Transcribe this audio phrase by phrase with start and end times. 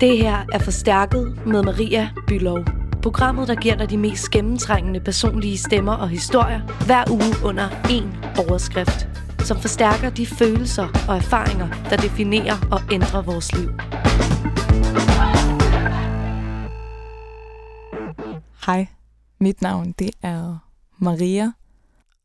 [0.00, 2.64] Det her er Forstærket med Maria Bylov.
[3.02, 8.38] Programmet, der giver dig de mest gennemtrængende personlige stemmer og historier hver uge under én
[8.48, 13.68] overskrift, som forstærker de følelser og erfaringer, der definerer og ændrer vores liv.
[18.66, 18.86] Hej,
[19.40, 20.58] mit navn det er
[20.98, 21.52] Maria,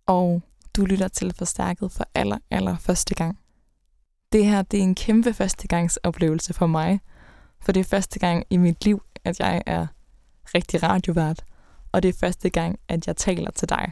[0.06, 0.42] og
[0.75, 3.39] du lytter til Forstærket for aller, aller første gang.
[4.32, 7.00] Det her det er en kæmpe førstegangsoplevelse for mig,
[7.61, 9.88] for det er første gang i mit liv, at jeg er
[10.56, 11.43] rigtig radiovært,
[11.92, 13.92] og det er første gang, at jeg taler til dig.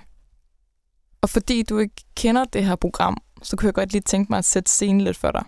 [1.21, 4.37] Og fordi du ikke kender det her program, så kunne jeg godt lige tænke mig
[4.37, 5.43] at sætte scenen lidt for dig.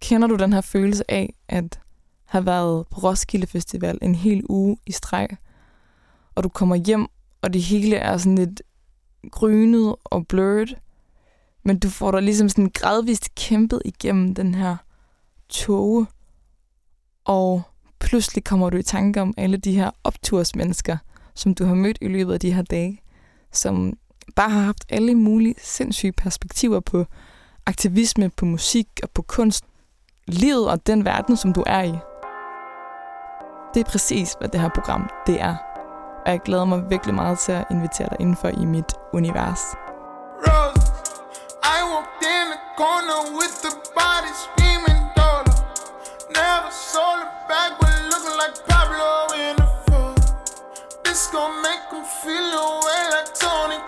[0.00, 1.80] Kender du den her følelse af at
[2.24, 5.28] have været på Roskilde Festival en hel uge i streg,
[6.34, 7.08] og du kommer hjem,
[7.42, 8.62] og det hele er sådan lidt
[9.30, 10.76] grynet og blurred,
[11.62, 14.76] men du får dig ligesom sådan gradvist kæmpet igennem den her
[15.50, 16.06] tåge,
[17.24, 17.62] og
[18.00, 20.96] pludselig kommer du i tanke om alle de her optursmennesker,
[21.34, 23.02] som du har mødt i løbet af de her dage,
[23.52, 23.92] som
[24.36, 27.04] bare har haft alle mulige sindssyge perspektiver på
[27.66, 29.64] aktivisme, på musik og på kunst,
[30.26, 31.94] livet og den verden, som du er i.
[33.74, 35.56] Det er præcis, hvad det her program det er.
[36.26, 39.60] Og jeg glæder mig virkelig meget til at invitere dig indenfor i mit univers.
[40.46, 40.86] Rose,
[41.76, 44.69] I walked in the corner with the body spin.
[46.32, 50.14] Never sold it back, but looking like Pablo in the photo.
[51.02, 53.78] This gon' make him feel away like Tony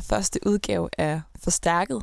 [0.00, 2.02] første udgave af Forstærket,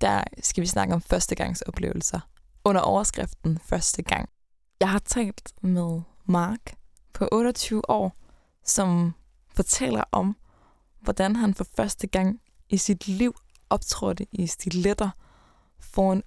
[0.00, 2.20] der skal vi snakke om førstegangsoplevelser
[2.64, 4.28] under overskriften Første gang.
[4.80, 6.74] Jeg har talt med Mark
[7.12, 8.12] på 28 år,
[8.64, 9.14] som
[9.48, 10.36] fortæller om,
[11.00, 13.34] hvordan han for første gang i sit liv
[13.70, 15.10] optrådte i stiletter
[15.78, 16.22] foran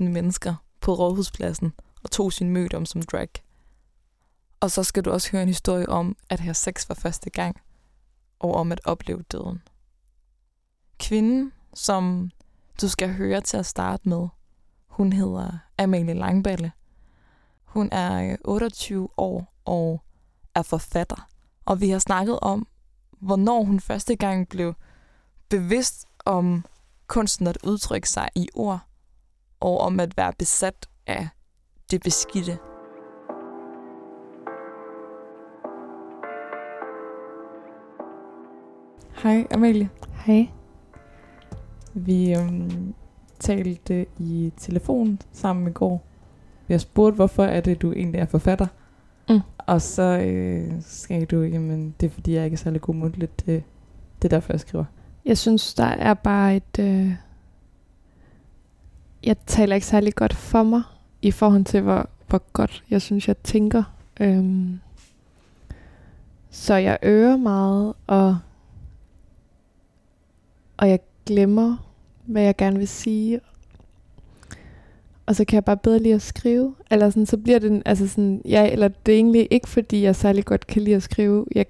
[0.00, 1.72] 8.000 mennesker på Rådhuspladsen
[2.02, 3.28] og tog sin møde om som drag.
[4.60, 7.60] Og så skal du også høre en historie om at have sex for første gang–
[8.38, 9.62] og om at opleve døden
[10.98, 12.30] kvinden, som
[12.80, 14.28] du skal høre til at starte med,
[14.86, 16.72] hun hedder Amalie Langballe.
[17.64, 20.02] Hun er øh, 28 år og
[20.54, 21.28] er forfatter.
[21.64, 22.66] Og vi har snakket om,
[23.20, 24.74] hvornår hun første gang blev
[25.48, 26.64] bevidst om
[27.06, 28.80] kunsten at udtrykke sig i ord,
[29.60, 31.28] og om at være besat af
[31.90, 32.58] det beskidte.
[39.22, 39.90] Hej Amalie.
[40.26, 40.57] Hej.
[42.06, 42.94] Vi øhm,
[43.38, 46.04] talte i telefon sammen i går.
[46.68, 48.66] Jeg spurgte, hvorfor er det, du egentlig er forfatter?
[49.28, 49.40] Mm.
[49.58, 53.46] Og så øh, skrev du, jamen det er fordi, jeg ikke er særlig god mundtligt.
[53.46, 53.62] Det,
[54.22, 54.84] det er derfor, jeg skriver.
[55.24, 56.78] Jeg synes, der er bare et...
[56.80, 57.12] Øh
[59.24, 60.82] jeg taler ikke særlig godt for mig,
[61.22, 63.82] i forhold til, hvor, hvor godt jeg synes, jeg tænker.
[64.20, 64.80] Øhm
[66.50, 68.38] så jeg øver meget, og,
[70.76, 71.76] og jeg glemmer,
[72.28, 73.40] hvad jeg gerne vil sige.
[75.26, 76.74] Og så kan jeg bare bedre lide at skrive.
[76.90, 80.16] Eller sådan, så bliver det, altså sådan, ja, eller det er egentlig ikke, fordi jeg
[80.16, 81.46] særlig godt kan lide at skrive.
[81.54, 81.66] Jeg,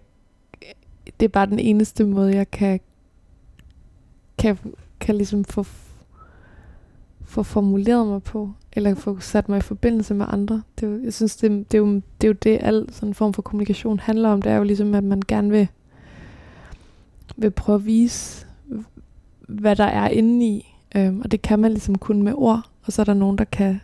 [1.20, 2.81] det er bare den eneste måde, jeg kan,
[4.38, 4.58] kan,
[5.00, 5.64] kan ligesom få,
[7.25, 10.62] få formuleret mig på, eller få sat mig i forbindelse med andre.
[10.81, 13.08] Det er jo, jeg synes, det, det, er jo, det er jo det, al sådan
[13.08, 14.43] en form for kommunikation handler om.
[14.43, 15.69] Det er jo ligesom, at man gerne vil,
[17.37, 18.46] vil prøve at vise,
[19.48, 20.74] hvad der er inde i.
[20.96, 23.44] Øhm, og det kan man ligesom kun med ord, og så er der nogen, der
[23.44, 23.80] kan,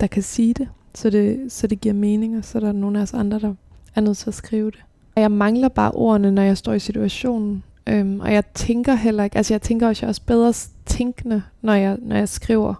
[0.00, 2.98] der kan sige det så, det, så det giver mening, og så er der nogle
[2.98, 3.54] af os andre, der
[3.94, 4.84] er nødt til at skrive det.
[5.16, 7.62] Og jeg mangler bare ordene, når jeg står i situationen.
[7.86, 10.52] Øhm, og jeg tænker heller ikke, altså jeg tænker også, jeg er også bedre
[10.86, 12.74] tænkende, når jeg, når jeg skriver.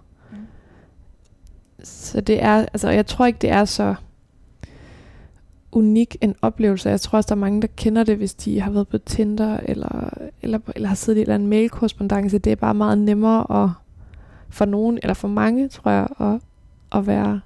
[1.83, 3.95] Så det er, altså jeg tror ikke, det er så
[5.77, 6.89] unik en oplevelse.
[6.89, 9.59] Jeg tror også, der er mange, der kender det, hvis de har været på Tinder,
[9.63, 10.09] eller,
[10.41, 12.37] eller, eller har siddet i en eller anden mailkorrespondance.
[12.37, 13.69] Det er bare meget nemmere at,
[14.49, 16.41] for nogen, eller for mange, tror jeg, at,
[16.99, 17.41] at være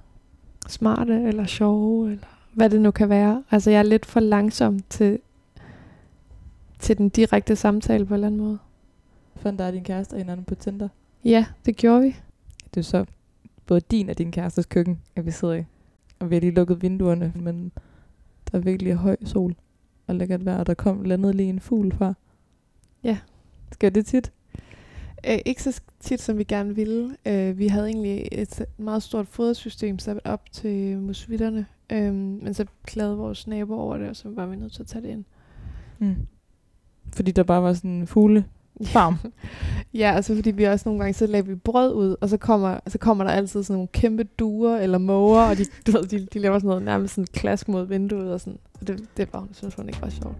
[0.68, 3.44] smarte, eller sjove, eller hvad det nu kan være.
[3.51, 5.19] Altså jeg er lidt for langsom til,
[6.80, 8.57] til den direkte samtale på en eller anden måde.
[9.36, 10.88] Fandt dig din kæreste og hinanden på Tinder?
[11.25, 12.16] Ja, det gjorde vi.
[12.74, 13.06] Det er så
[13.66, 15.63] både din og din kærestes køkken, at vi sidder i.
[16.19, 17.72] Og vi har lige lukket vinduerne, men
[18.51, 19.56] der er virkelig høj sol
[20.07, 22.13] og lækkert vejr, og der kom landet lige en fugl fra.
[23.03, 23.18] Ja.
[23.71, 24.31] Skal det tit?
[25.24, 27.18] Æ, ikke så tit, som vi gerne ville.
[27.25, 32.65] Æ, vi havde egentlig et meget stort fodersystem sat op til musvitterne, øhm, men så
[32.83, 35.25] klagede vores nabo over det, og så var vi nødt til at tage det ind.
[36.00, 36.15] Mm.
[37.13, 38.45] Fordi der bare var sådan en fugle
[38.86, 39.16] farm.
[39.94, 42.80] ja, altså fordi vi også nogle gange, så laver vi brød ud, og så kommer,
[42.88, 46.28] så kommer der altid sådan nogle kæmpe duer eller måger, og de, du ved, de,
[46.33, 48.60] de laver sådan noget nærmest sådan klask mod vinduet, og sådan.
[48.81, 50.38] Og det, det var, hun synes hun ikke var sjovt.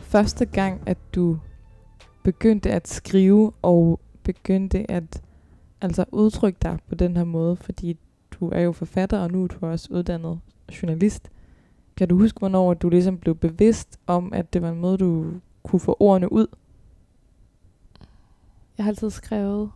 [0.00, 1.38] Første gang, at du
[2.22, 5.22] begyndte at skrive og begyndte at
[5.80, 7.96] altså udtrykke dig på den her måde, fordi
[8.42, 10.40] du er jo forfatter, og nu er du også uddannet
[10.82, 11.30] journalist.
[11.96, 15.32] Kan du huske, hvornår du ligesom blev bevidst om, at det var en måde, du
[15.62, 16.46] kunne få ordene ud?
[18.78, 19.70] Jeg har altid skrevet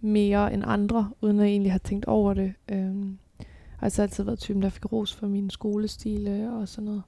[0.00, 2.54] mere end andre, uden at jeg egentlig have tænkt over det.
[2.68, 3.46] Øhm, jeg
[3.76, 7.02] har altså altid været typen, der fik ros for min skolestile og sådan noget.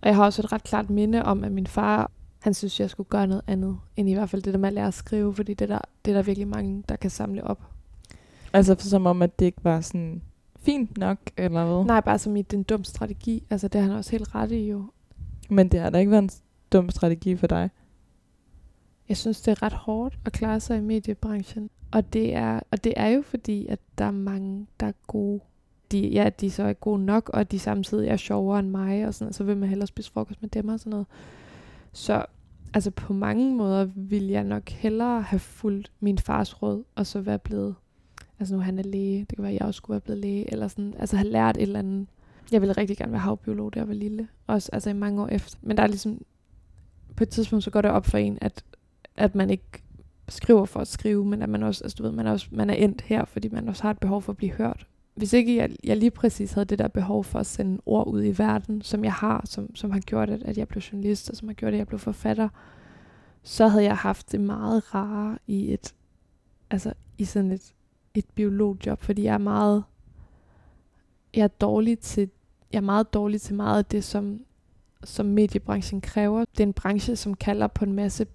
[0.00, 2.90] Og jeg har også et ret klart minde om, at min far, han synes, jeg
[2.90, 5.34] skulle gøre noget andet, end i hvert fald det der med at lære at skrive,
[5.34, 7.71] fordi det der, det er der virkelig mange, der kan samle op.
[8.52, 10.22] Altså som om, at det ikke var sådan
[10.56, 11.84] fint nok, eller hvad?
[11.84, 13.42] Nej, bare som i den dum strategi.
[13.50, 14.84] Altså det har han også helt ret i jo.
[15.50, 16.30] Men det har da ikke været en
[16.72, 17.70] dum strategi for dig?
[19.08, 21.70] Jeg synes, det er ret hårdt at klare sig i mediebranchen.
[21.92, 25.40] Og det er, og det er jo fordi, at der er mange, der er gode.
[25.92, 29.14] De, ja, de så er gode nok, og de samtidig er sjovere end mig, og
[29.14, 31.06] sådan og så vil man hellere spise frokost med dem og sådan noget.
[31.92, 32.24] Så
[32.74, 37.20] altså på mange måder vil jeg nok hellere have fulgt min fars råd, og så
[37.20, 37.74] være blevet
[38.42, 40.52] altså nu han er læge, det kan være, at jeg også skulle være blevet læge,
[40.52, 42.06] eller sådan, altså have lært et eller andet.
[42.52, 45.28] Jeg ville rigtig gerne være havbiolog, da jeg var lille, også altså i mange år
[45.28, 45.58] efter.
[45.62, 46.22] Men der er ligesom,
[47.16, 48.64] på et tidspunkt, så går det op for en, at,
[49.16, 49.82] at man ikke
[50.28, 52.70] skriver for at skrive, men at man også, altså du ved, man er, også, man
[52.70, 54.86] er endt her, fordi man også har et behov for at blive hørt.
[55.14, 58.24] Hvis ikke jeg, jeg lige præcis havde det der behov for at sende ord ud
[58.24, 61.36] i verden, som jeg har, som, som har gjort, at, at jeg blev journalist, og
[61.36, 62.48] som har gjort, at jeg blev forfatter,
[63.42, 65.94] så havde jeg haft det meget rare i et,
[66.70, 67.74] altså i sådan et
[68.14, 69.84] et biologjob, fordi jeg er meget
[71.34, 72.30] jeg er dårlig til
[72.72, 74.40] jeg er meget dårlig til meget af det som
[75.04, 76.44] som mediebranchen kræver.
[76.52, 78.26] Det er en branche som kalder på en masse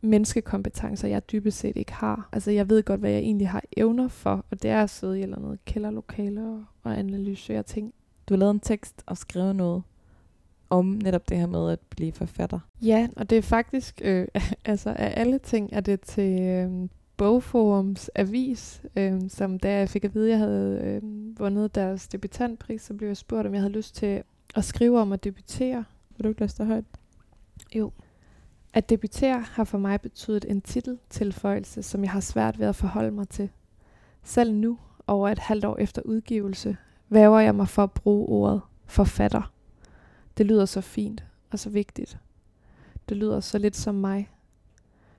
[0.00, 2.28] menneskekompetencer, jeg dybest set ikke har.
[2.32, 5.18] Altså jeg ved godt, hvad jeg egentlig har evner for, og det er at sidde
[5.20, 7.94] i eller noget kælderlokale og, og analysere ting.
[8.28, 9.82] Du har lavet en tekst og skrevet noget
[10.70, 12.58] om netop det her med at blive forfatter.
[12.82, 14.28] Ja, og det er faktisk, øh,
[14.64, 20.04] altså af alle ting, er det til øh, Bogforums avis, øh, som da jeg fik
[20.04, 21.02] at vide, at jeg havde øh,
[21.38, 24.22] vundet deres debutantpris, så blev jeg spurgt, om jeg havde lyst til
[24.54, 25.84] at skrive om at debutere.
[26.16, 26.84] Vil du ikke læse det højt?
[27.74, 27.92] Jo.
[28.72, 33.10] At debutere har for mig betydet en titeltilføjelse, som jeg har svært ved at forholde
[33.10, 33.50] mig til.
[34.22, 36.76] Selv nu, over et halvt år efter udgivelse,
[37.08, 39.52] væver jeg mig for at bruge ordet forfatter.
[40.38, 42.18] Det lyder så fint og så vigtigt.
[43.08, 44.28] Det lyder så lidt som mig.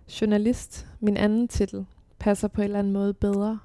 [0.10, 1.86] Journalist, min anden titel,
[2.20, 3.60] passer på en eller anden måde bedre.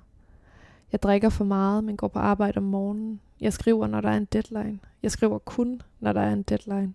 [0.92, 3.20] Jeg drikker for meget, men går på arbejde om morgenen.
[3.40, 4.78] Jeg skriver, når der er en deadline.
[5.02, 6.94] Jeg skriver kun, når der er en deadline.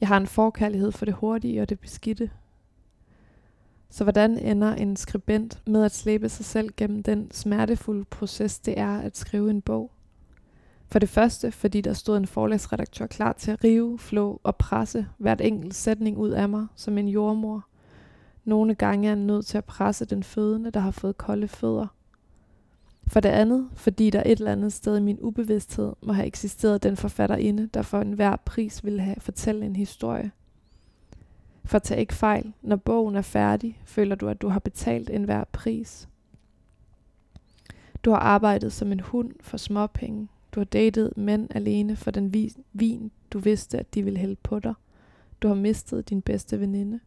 [0.00, 2.30] Jeg har en forkærlighed for det hurtige og det beskidte.
[3.90, 8.78] Så hvordan ender en skribent med at slæbe sig selv gennem den smertefulde proces, det
[8.78, 9.90] er at skrive en bog?
[10.86, 15.06] For det første, fordi der stod en forlagsredaktør klar til at rive, flå og presse
[15.18, 17.69] hvert enkelt sætning ud af mig som en jordmor.
[18.50, 21.86] Nogle gange er han nødt til at presse den fødende, der har fået kolde fødder.
[23.06, 26.82] For det andet, fordi der et eller andet sted i min ubevidsthed må have eksisteret
[26.82, 30.30] den forfatterinde, der for enhver pris ville have fortælle en historie.
[31.64, 35.44] For tag ikke fejl, når bogen er færdig, føler du, at du har betalt enhver
[35.44, 36.08] pris.
[38.04, 40.28] Du har arbejdet som en hund for småpenge.
[40.52, 42.34] Du har datet mænd alene for den
[42.72, 44.74] vin, du vidste, at de ville hælde på dig.
[45.42, 47.00] Du har mistet din bedste veninde.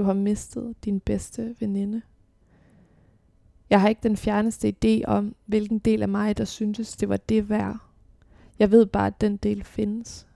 [0.00, 2.02] Du har mistet din bedste veninde.
[3.70, 7.16] Jeg har ikke den fjerneste idé om, hvilken del af mig, der syntes, det var
[7.16, 7.76] det værd.
[8.58, 10.26] Jeg ved bare, at den del findes.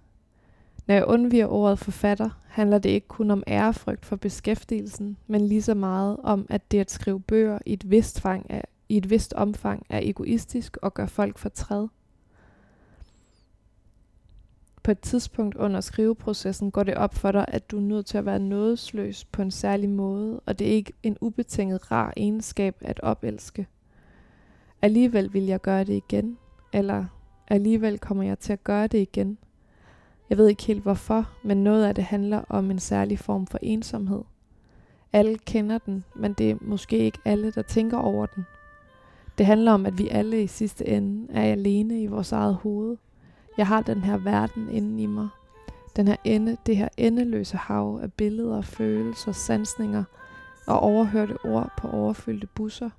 [0.86, 5.62] Når jeg undviger ordet forfatter, handler det ikke kun om ærefrygt for beskæftigelsen, men lige
[5.62, 9.10] så meget om, at det at skrive bøger i et vist, fang er, i et
[9.10, 11.86] vist omfang er egoistisk og gør folk fortræd.
[14.84, 18.18] På et tidspunkt under skriveprocessen går det op for dig, at du er nødt til
[18.18, 22.76] at være nådesløs på en særlig måde, og det er ikke en ubetinget rar egenskab
[22.80, 23.66] at opelske.
[24.82, 26.38] Alligevel vil jeg gøre det igen,
[26.72, 27.04] eller
[27.48, 29.38] alligevel kommer jeg til at gøre det igen.
[30.30, 33.58] Jeg ved ikke helt hvorfor, men noget af det handler om en særlig form for
[33.62, 34.22] ensomhed.
[35.12, 38.44] Alle kender den, men det er måske ikke alle, der tænker over den.
[39.38, 42.96] Det handler om, at vi alle i sidste ende er alene i vores eget hoved.
[43.56, 45.28] Jeg har den her verden inde i mig.
[45.96, 50.04] Den her ende, det her endeløse hav af billeder, følelser, sansninger
[50.66, 52.90] og overhørte ord på overfyldte busser.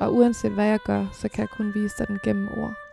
[0.00, 2.83] Og uanset hvad jeg gør, så kan jeg kun vise dig den gennem ord.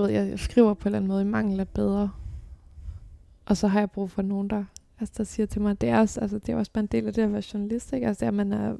[0.00, 2.10] Du ved, jeg skriver på en eller anden måde i mangel af bedre.
[3.46, 4.64] Og så har jeg brug for nogen, der,
[5.00, 7.06] altså, der siger til mig, det er, også, altså, det er også bare en del
[7.06, 8.06] af det at være journalist, ikke?
[8.06, 8.76] Altså, det er, at man er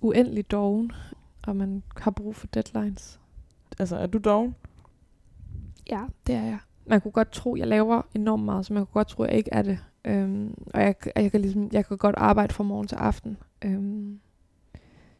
[0.00, 0.92] uendelig doven,
[1.46, 3.20] og man har brug for deadlines.
[3.78, 4.54] Altså, er du doven?
[5.90, 6.58] Ja, det er jeg.
[6.86, 9.50] Man kunne godt tro, jeg laver enormt meget, så man kunne godt tro, jeg ikke
[9.52, 9.78] er det.
[10.04, 13.36] Øhm, og jeg, jeg, kan ligesom, jeg kan godt arbejde fra morgen til aften.
[13.64, 14.20] Øhm,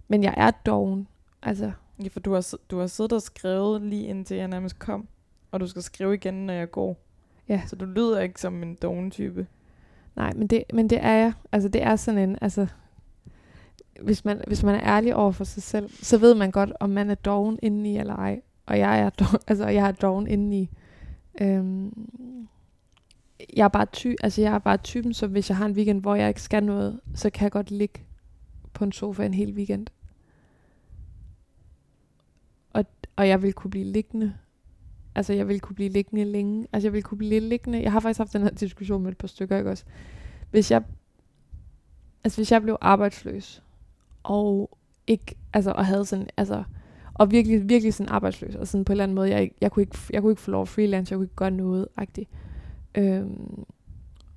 [0.08, 1.08] men jeg er doven.
[1.42, 5.08] Altså, Ja, for du har, du har siddet og skrevet lige indtil jeg nærmest kom.
[5.50, 6.96] Og du skal skrive igen, når jeg går.
[7.48, 7.62] Ja.
[7.66, 9.46] Så du lyder ikke som en doven type.
[10.16, 11.32] nej, men det, men det er jeg.
[11.52, 12.66] Altså, det er sådan en, altså,
[14.02, 16.90] hvis man, hvis man er ærlig over for sig selv, så ved man godt, om
[16.90, 18.40] man er doven indeni eller ej.
[18.66, 20.70] Og jeg er, doven, altså, jeg er doven indeni.
[21.40, 22.08] Øhm,
[23.56, 26.00] jeg er bare ty, altså jeg er bare typen, så hvis jeg har en weekend,
[26.00, 28.00] hvor jeg ikke skal noget, så kan jeg godt ligge
[28.72, 29.86] på en sofa en hel weekend.
[33.18, 34.34] Og, jeg ville kunne blive liggende.
[35.14, 36.66] Altså jeg ville kunne blive liggende længe.
[36.72, 37.82] Altså jeg ville kunne blive liggende.
[37.82, 39.84] Jeg har faktisk haft den her diskussion med et par stykker, ikke også?
[40.50, 40.82] Hvis jeg,
[42.24, 43.62] altså hvis jeg blev arbejdsløs,
[44.22, 46.64] og ikke, altså og havde sådan, altså,
[47.14, 49.82] og virkelig, virkelig sådan arbejdsløs, og sådan på en eller anden måde, jeg, jeg, kunne,
[49.82, 52.30] ikke, jeg kunne ikke få lov at freelance, jeg kunne ikke gøre noget, agtigt.
[52.94, 53.64] Øhm,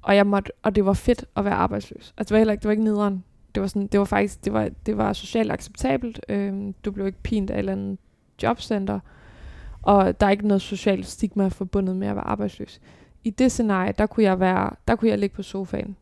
[0.01, 2.13] og jeg måtte, og det var fedt at være arbejdsløs.
[2.17, 3.23] Altså det var heller ikke, det var ikke nederen.
[3.55, 6.19] Det var sådan, det var faktisk, det var, det var socialt acceptabelt.
[6.29, 7.99] Øhm, du blev ikke pint af et eller andet
[8.43, 8.99] jobcenter,
[9.81, 12.81] og der er ikke noget socialt stigma forbundet med at være arbejdsløs.
[13.23, 15.95] I det scenarie, der kunne jeg være, der kunne jeg ligge på sofaen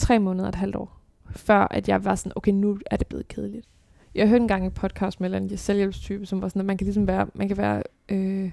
[0.00, 3.28] tre måneder, et halvt år, før at jeg var sådan, okay, nu er det blevet
[3.28, 3.68] kedeligt.
[4.14, 7.06] Jeg hørte engang en podcast med en selvhjælpstype, som var sådan, at man kan ligesom
[7.06, 8.50] være, man kan være, øh,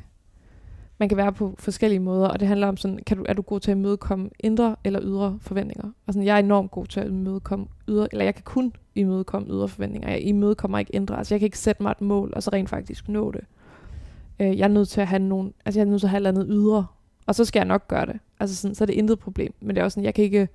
[0.98, 3.42] man kan være på forskellige måder, og det handler om sådan, kan du, er du
[3.42, 5.92] god til at imødekomme indre eller ydre forventninger?
[6.08, 9.48] Og sådan, jeg er enormt god til at imødekomme ydre, eller jeg kan kun imødekomme
[9.48, 10.10] ydre forventninger.
[10.10, 11.18] Jeg imødekommer ikke indre.
[11.18, 13.42] Altså jeg kan ikke sætte mig et mål, og så rent faktisk nå det.
[14.40, 16.24] Øh, jeg er nødt til at have nogen, altså jeg er nødt til at have
[16.24, 16.86] noget andet ydre,
[17.26, 18.20] og så skal jeg nok gøre det.
[18.40, 19.54] Altså sådan, så er det intet problem.
[19.60, 20.48] Men det er også sådan, jeg kan ikke,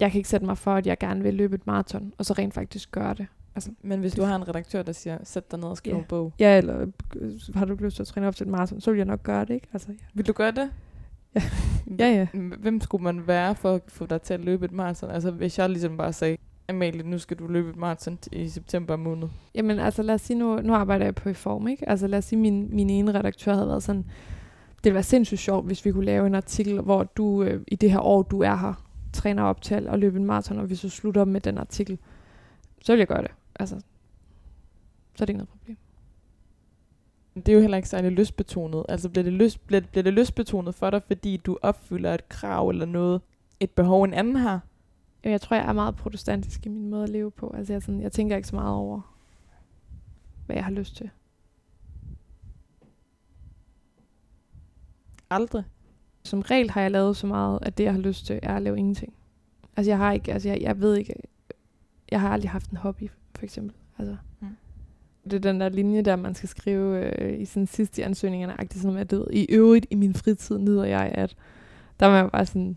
[0.00, 2.32] jeg kan ikke sætte mig for, at jeg gerne vil løbe et maraton, og så
[2.32, 3.26] rent faktisk gøre det.
[3.56, 5.98] Altså, Men hvis du har en redaktør, der siger, sæt dig ned og skriv Ja.
[5.98, 6.32] en bog.
[6.38, 8.96] ja, eller øh, har du lyst til at træne op til et maraton, så vil
[8.98, 9.68] jeg nok gøre det, ikke?
[9.72, 9.94] Altså, ja.
[10.14, 10.70] Vil du gøre det?
[11.34, 11.42] Ja.
[11.98, 12.38] Ja, ja.
[12.58, 15.10] Hvem skulle man være for at få dig til at løbe et maraton?
[15.10, 16.36] Altså hvis jeg ligesom bare sagde,
[16.68, 19.28] Amalie, nu skal du løbe et maraton i september måned.
[19.54, 21.88] Jamen altså lad os sige, nu, nu arbejder jeg på i form, ikke?
[21.88, 24.02] Altså lad os sige, min, min ene redaktør havde været sådan,
[24.76, 27.76] det ville være sindssygt sjovt, hvis vi kunne lave en artikel, hvor du øh, i
[27.76, 30.80] det her år, du er her, træner op til at løbe en maraton, og hvis
[30.80, 31.98] du slutter med den artikel,
[32.82, 33.30] så vil jeg gøre det.
[33.58, 33.80] Altså,
[35.14, 35.76] så er det ikke noget problem.
[37.36, 38.86] Det er jo heller ikke særlig lystbetonet.
[38.88, 42.68] Altså bliver det, lyst, bliver, bliver det lystbetonet for dig, fordi du opfylder et krav
[42.68, 43.20] eller noget,
[43.60, 44.60] et behov en anden har?
[45.24, 47.54] Jeg tror, jeg er meget protestantisk i min måde at leve på.
[47.56, 49.14] Altså, jeg, sådan, jeg tænker ikke så meget over,
[50.46, 51.10] hvad jeg har lyst til.
[55.30, 55.64] Aldrig.
[56.22, 58.62] Som regel har jeg lavet så meget, at det, jeg har lyst til, er at
[58.62, 59.14] lave ingenting.
[59.76, 61.14] Altså, jeg har ikke, altså, jeg, jeg ved ikke,
[62.10, 63.74] jeg har aldrig haft en hobby, for eksempel.
[63.98, 64.46] Altså, Mm.
[65.24, 68.60] det er den der linje, der man skal skrive øh, i sådan sidst i ansøgningerne,
[68.60, 71.36] agtigt sådan med, at i øvrigt i min fritid nyder jeg, at
[72.00, 72.76] der var jeg bare sådan,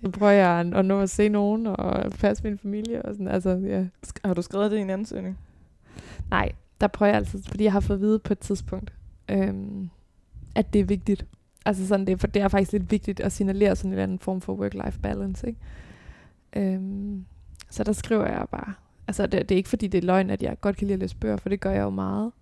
[0.00, 3.50] nu prøver jeg at, nå at se nogen og passe min familie og sådan, altså,
[3.50, 3.86] ja.
[4.24, 5.38] Har du skrevet det i en ansøgning?
[6.30, 8.92] Nej, der prøver jeg altid, fordi jeg har fået at vide på et tidspunkt,
[9.28, 9.90] øhm,
[10.54, 11.26] at det er vigtigt.
[11.66, 14.02] Altså sådan, det, er, for det er faktisk lidt vigtigt at signalere sådan en eller
[14.02, 15.58] anden form for work-life balance, ikke?
[16.56, 17.24] Øhm,
[17.72, 18.74] så der skriver jeg bare,
[19.08, 21.00] altså det, det er ikke fordi det er løgn, at jeg godt kan lide at
[21.00, 22.32] læse bøger, for det gør jeg jo meget.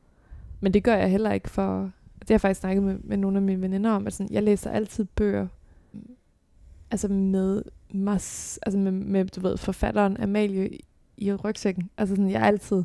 [0.61, 1.75] Men det gør jeg heller ikke for,
[2.21, 4.43] det har jeg faktisk snakket med, med nogle af mine veninder om, at sådan, jeg
[4.43, 5.47] læser altid bøger,
[6.91, 7.63] altså med,
[7.95, 10.85] mas, altså med, med du ved, forfatteren Amalie i,
[11.17, 11.91] i rygsækken.
[11.97, 12.83] Altså sådan, jeg er altid,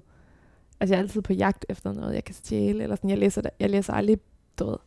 [0.79, 3.41] altså jeg er altid på jagt efter noget, jeg kan stjæle, eller sådan, jeg læser,
[3.59, 4.17] jeg læser aldrig,
[4.59, 4.77] du ved,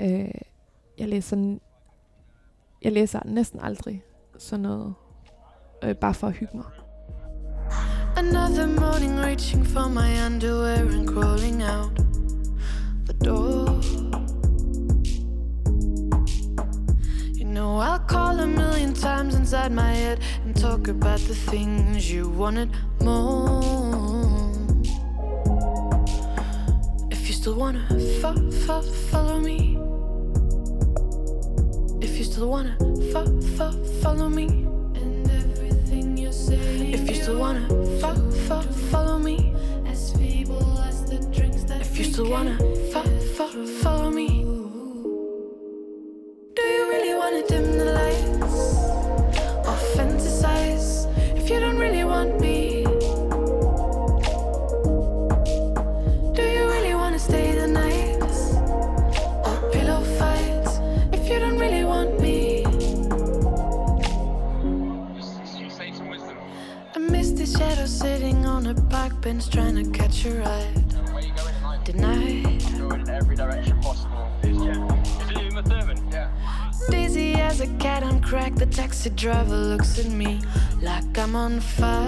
[0.00, 0.30] øh,
[0.98, 1.64] jeg læser, n-
[2.82, 4.02] jeg læser næsten aldrig
[4.38, 4.94] sådan noget,
[5.84, 6.64] øh, bare for at hygge mig.
[8.16, 11.96] Another morning reaching for my underwear and crawling out
[13.06, 13.80] the door.
[17.38, 22.12] You know, I'll call a million times inside my head and talk about the things
[22.12, 22.68] you wanted
[23.00, 23.62] more.
[27.10, 27.86] If you still wanna
[28.20, 29.78] fo- fo- follow me,
[32.00, 32.76] if you still wanna
[33.12, 34.66] fo- fo- follow me,
[36.50, 37.68] If you still wanna
[38.00, 39.52] fo- fo- follow me,
[39.86, 42.56] as feeble as the drinks that If you still wanna
[42.92, 43.02] fo-
[43.36, 44.28] fo- follow me,
[46.56, 48.78] do you really wanna dim the lights?
[49.68, 51.06] Or fantasize?
[51.36, 52.77] If you don't really want me,
[68.66, 70.92] a back bench trying to catch a ride.
[71.12, 71.84] Where you going in life?
[71.84, 72.78] Denied.
[72.78, 74.30] Going in every direction possible.
[74.42, 75.98] Is it Uma Thurman?
[76.10, 76.30] Yeah.
[76.90, 80.40] Dizzy as a cat on crack, the taxi driver looks at me
[80.82, 81.98] like I'm on fire.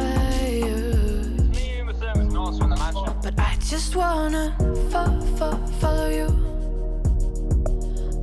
[1.54, 3.14] Me, Uma Thurman's nice on the mansion.
[3.22, 4.54] But I just wanna
[4.90, 6.28] fo- fo- follow you.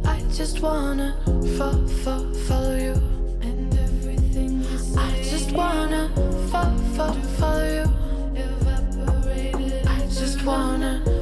[0.06, 1.16] I just wanna
[1.58, 2.94] fo- fo- follow you.
[3.42, 4.66] And everything.
[4.98, 6.10] I just wanna
[6.52, 7.87] fo- fo- follow you
[10.48, 11.17] wanna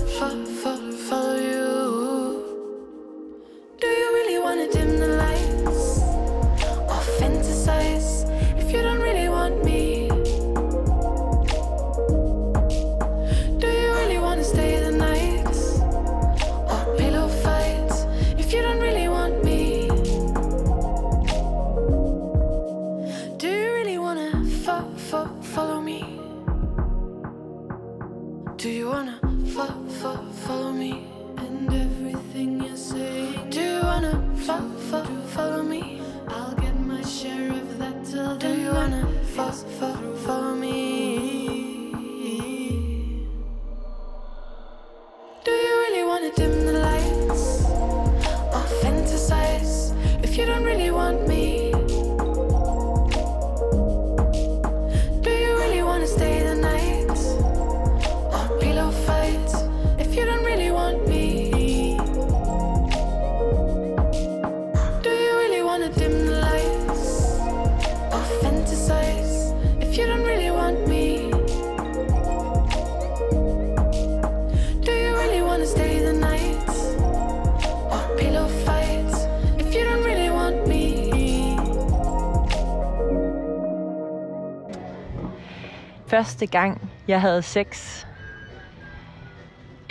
[86.08, 88.06] Første gang, jeg havde sex,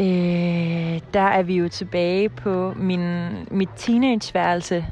[0.01, 4.87] øh, der er vi jo tilbage på min, mit teenageværelse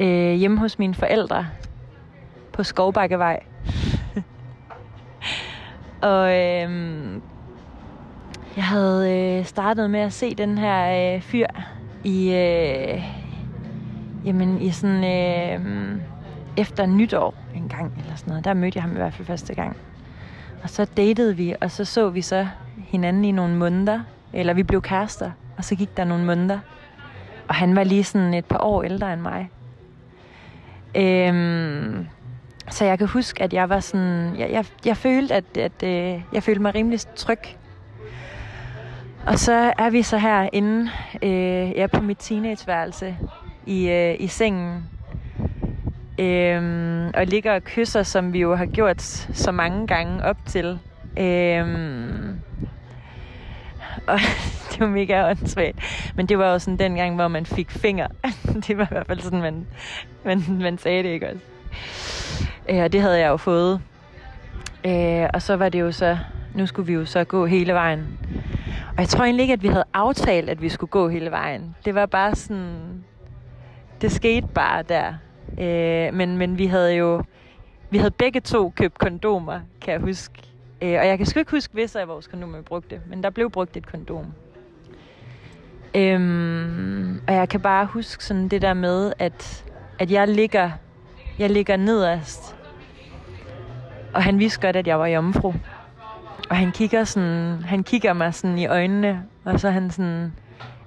[0.00, 1.46] øh, hjemme hos mine forældre
[2.52, 3.40] på Skovbakkevej.
[6.02, 6.70] Og øh,
[8.56, 11.46] jeg havde øh, startet med at se den her øh, fyr
[12.04, 13.02] i, øh,
[14.24, 16.00] jamen, i sådan øh,
[16.56, 18.44] efter nytår en gang eller sådan noget.
[18.44, 19.76] Der mødte jeg ham i hvert fald første gang.
[20.62, 24.00] Og så datede vi, og så så vi så hinanden i nogle måneder.
[24.32, 26.58] Eller vi blev kærester, og så gik der nogle måneder.
[27.48, 29.50] Og han var lige sådan et par år ældre end mig.
[30.94, 32.06] Øhm,
[32.70, 34.36] så jeg kan huske, at jeg var sådan...
[34.38, 37.38] Jeg, jeg, jeg følte, at, at øh, jeg følte mig rimelig tryg.
[39.26, 40.90] Og så er vi så herinde
[41.22, 43.16] øh, ja, på mit teenageværelse
[43.66, 44.84] i, øh, i sengen.
[46.18, 49.02] Øhm, og ligger og kysser, som vi jo har gjort
[49.32, 50.78] så mange gange op til.
[51.18, 52.40] Øhm,
[54.06, 54.18] og
[54.70, 55.78] det var mega åndssvagt.
[56.14, 58.06] Men det var jo sådan den gang, hvor man fik finger.
[58.66, 59.66] det var i hvert fald sådan, man,
[60.24, 61.40] man, man sagde det, ikke også?
[62.68, 63.80] Øh, og det havde jeg jo fået.
[64.86, 66.18] Øh, og så var det jo så,
[66.54, 68.18] nu skulle vi jo så gå hele vejen.
[68.88, 71.76] Og jeg tror egentlig ikke, at vi havde aftalt, at vi skulle gå hele vejen.
[71.84, 73.04] Det var bare sådan,
[74.00, 75.14] det skete bare der.
[75.58, 77.22] Øh, men, men vi havde jo,
[77.90, 80.34] vi havde begge to købt kondomer, kan jeg huske.
[80.82, 83.30] Øh, og jeg kan sgu ikke huske, hvis af vores kondomer vi brugte, men der
[83.30, 84.26] blev brugt et kondom.
[85.94, 89.64] Øhm, og jeg kan bare huske sådan det der med, at,
[89.98, 90.70] at jeg ligger,
[91.38, 92.56] jeg ligger nederst.
[94.14, 95.54] Og han vidste godt, at jeg var jomfru.
[96.50, 100.32] Og han kigger, sådan, han kigger mig sådan i øjnene, og så er han sådan,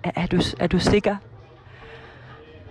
[0.03, 1.15] er, er, du, er du sikker?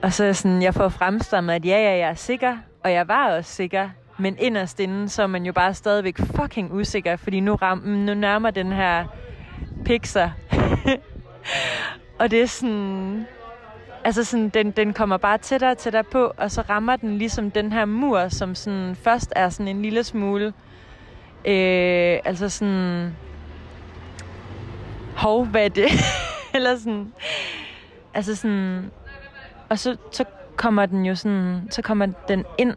[0.03, 3.31] Og så sådan, jeg får fremstammet, at ja, ja, jeg er sikker, og jeg var
[3.31, 3.89] også sikker.
[4.19, 8.15] Men inderst inden, så er man jo bare stadigvæk fucking usikker, fordi nu, ram, nu
[8.15, 9.05] nærmer den her
[9.85, 10.31] pixer.
[12.21, 13.27] og det er sådan...
[14.05, 17.51] Altså sådan, den, den kommer bare tættere og tættere på, og så rammer den ligesom
[17.51, 20.47] den her mur, som sådan først er sådan en lille smule...
[21.45, 23.17] Øh, altså sådan...
[25.17, 25.91] Hov, hvad er det?
[26.55, 27.13] Eller sådan...
[28.15, 28.91] Altså sådan...
[29.71, 30.25] Og så, så
[30.57, 31.69] kommer den jo sådan...
[31.71, 32.75] Så kommer den ind.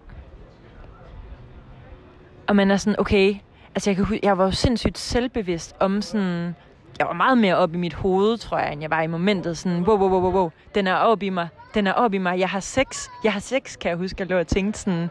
[2.47, 3.35] Og man er sådan, okay...
[3.75, 6.55] Altså jeg, kan, jeg var jo sindssygt selvbevidst om sådan...
[6.99, 9.57] Jeg var meget mere op i mit hoved, tror jeg, end jeg var i momentet.
[9.57, 10.51] Sådan, wow, wow, wow, wow, wow.
[10.75, 11.47] Den er op i mig.
[11.73, 12.39] Den er op i mig.
[12.39, 13.07] Jeg har sex.
[13.23, 15.09] Jeg har sex, kan jeg huske, jeg lå og tænkte sådan...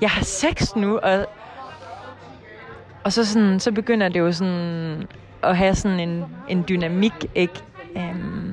[0.00, 1.26] Jeg har sex nu, og...
[3.04, 5.08] Og så, sådan, så begynder det jo sådan
[5.42, 7.62] at have sådan en, en dynamik, ikke?
[7.96, 8.47] Um,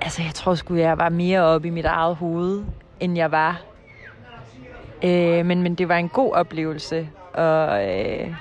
[0.00, 2.64] altså, jeg tror sgu, jeg var mere oppe i mit eget hoved,
[3.00, 3.60] end jeg var.
[5.04, 7.88] Øh, men, men det var en god oplevelse, og...
[7.88, 8.34] Øh,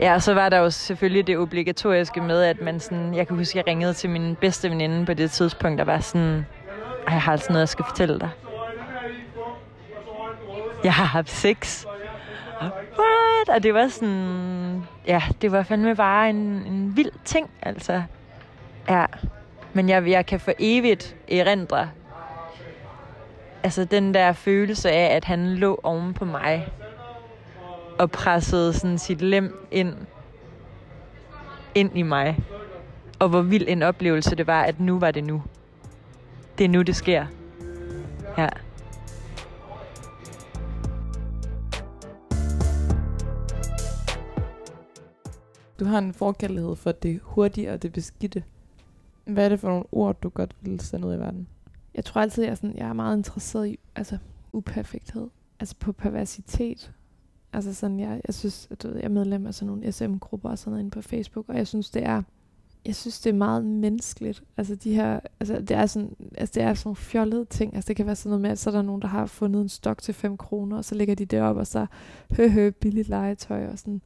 [0.00, 3.36] Ja, og så var der jo selvfølgelig det obligatoriske med, at man sådan, jeg kan
[3.36, 6.46] huske, jeg ringede til min bedste veninde på det tidspunkt, der var sådan,
[7.06, 8.30] jeg har altså noget, jeg skal fortælle dig.
[10.84, 11.84] Jeg har haft sex.
[12.62, 13.48] What?
[13.48, 18.02] Og det var sådan, ja, det var fandme bare en, en vild ting, altså.
[18.88, 19.04] Ja,
[19.74, 21.90] men jeg, jeg kan for evigt erindre,
[23.62, 26.68] altså den der følelse af, at han lå oven på mig,
[27.98, 29.94] og pressede sådan sit lem ind,
[31.74, 32.38] ind i mig.
[33.18, 35.42] Og hvor vild en oplevelse det var, at nu var det nu.
[36.58, 37.26] Det er nu, det sker.
[38.38, 38.48] Ja.
[45.80, 48.42] Du har en forkærlighed for det hurtige og det beskidte.
[49.24, 51.48] Hvad er det for nogle ord, du godt vil sende ud i verden?
[51.94, 54.18] Jeg tror altid, jeg er, sådan, jeg er meget interesseret i altså,
[54.52, 55.28] uperfekthed.
[55.60, 56.92] Altså på perversitet.
[57.52, 60.50] Altså sådan, jeg, jeg synes, at du ved, jeg er medlem af sådan nogle SM-grupper
[60.50, 62.22] og sådan noget inde på Facebook, og jeg synes, det er,
[62.84, 64.42] jeg synes, det er meget menneskeligt.
[64.56, 67.74] Altså de her, altså det er sådan, altså det er sådan nogle fjollede ting.
[67.74, 69.60] Altså det kan være sådan noget med, at så er der nogen, der har fundet
[69.60, 71.86] en stok til 5 kroner, og så lægger de det op, og så
[72.30, 74.02] hø hø, billigt legetøj og sådan.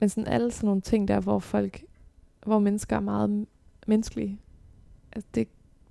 [0.00, 1.84] Men sådan alle sådan nogle ting der, hvor folk,
[2.46, 3.46] hvor mennesker er meget
[3.88, 4.40] menneskelige.
[5.12, 5.48] Altså det,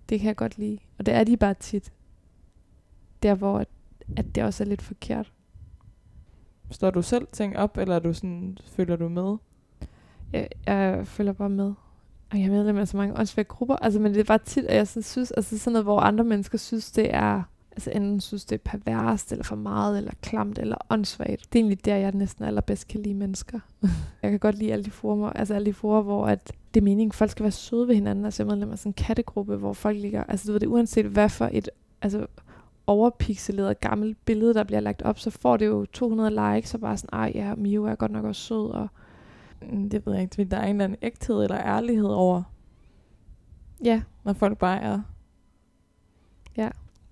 [0.10, 0.79] det kan jeg godt lide.
[0.97, 1.91] Og det er de bare tit.
[3.23, 3.67] Der, hvor at,
[4.17, 5.33] at det også er lidt forkert.
[6.71, 9.38] Står du selv ting op, eller er du sådan, følger du med?
[10.33, 11.73] Jeg, jeg følger bare med.
[12.31, 13.75] Og jeg er medlem af så mange åndssvage grupper.
[13.75, 16.23] Altså, men det er bare tit, at jeg sådan synes, altså sådan noget, hvor andre
[16.23, 17.43] mennesker synes, det er,
[17.77, 21.53] altså enten synes, det er perverst, eller for meget, eller klamt, eller åndssvagt.
[21.53, 23.59] Det er egentlig der, jeg næsten allerbedst kan lide mennesker.
[24.23, 26.83] jeg kan godt lide alle de former, altså alle de former, hvor at det er
[26.83, 28.25] meningen, folk skal være søde ved hinanden.
[28.25, 30.67] Altså, jeg er medlem af sådan en kattegruppe, hvor folk ligger, altså du ved det,
[30.67, 31.69] uanset hvad for et,
[32.01, 32.27] altså
[32.87, 36.97] overpixeleret gammelt billede, der bliver lagt op, så får det jo 200 likes, og bare
[36.97, 38.87] sådan, ej ja, Mio er godt nok også sød, og
[39.61, 40.45] Mm, Det ved jeg ikke.
[40.45, 42.43] Der er en eller anden ægthed eller ærlighed over,
[43.83, 45.01] ja, når folk bare er.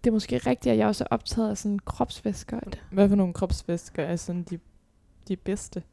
[0.05, 2.59] Det er måske rigtigt, at jeg også er optaget af sådan kropsvæsker.
[2.91, 4.59] Hvad for nogle kropsvæsker er sådan de,
[5.27, 5.83] de bedste?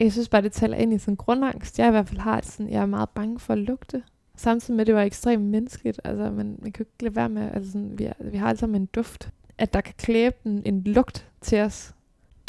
[0.00, 1.78] Jeg synes bare, det taler ind i sådan grundangst.
[1.78, 4.02] Jeg i hvert fald har et sådan, jeg er meget bange for at lugte.
[4.36, 6.00] Samtidig med, at det var ekstremt menneskeligt.
[6.04, 8.48] Altså, men man kan jo ikke lade være med, altså sådan, vi, er, vi har
[8.48, 9.30] alle sammen en duft.
[9.58, 11.94] At der kan klæbe en, en lugt til os.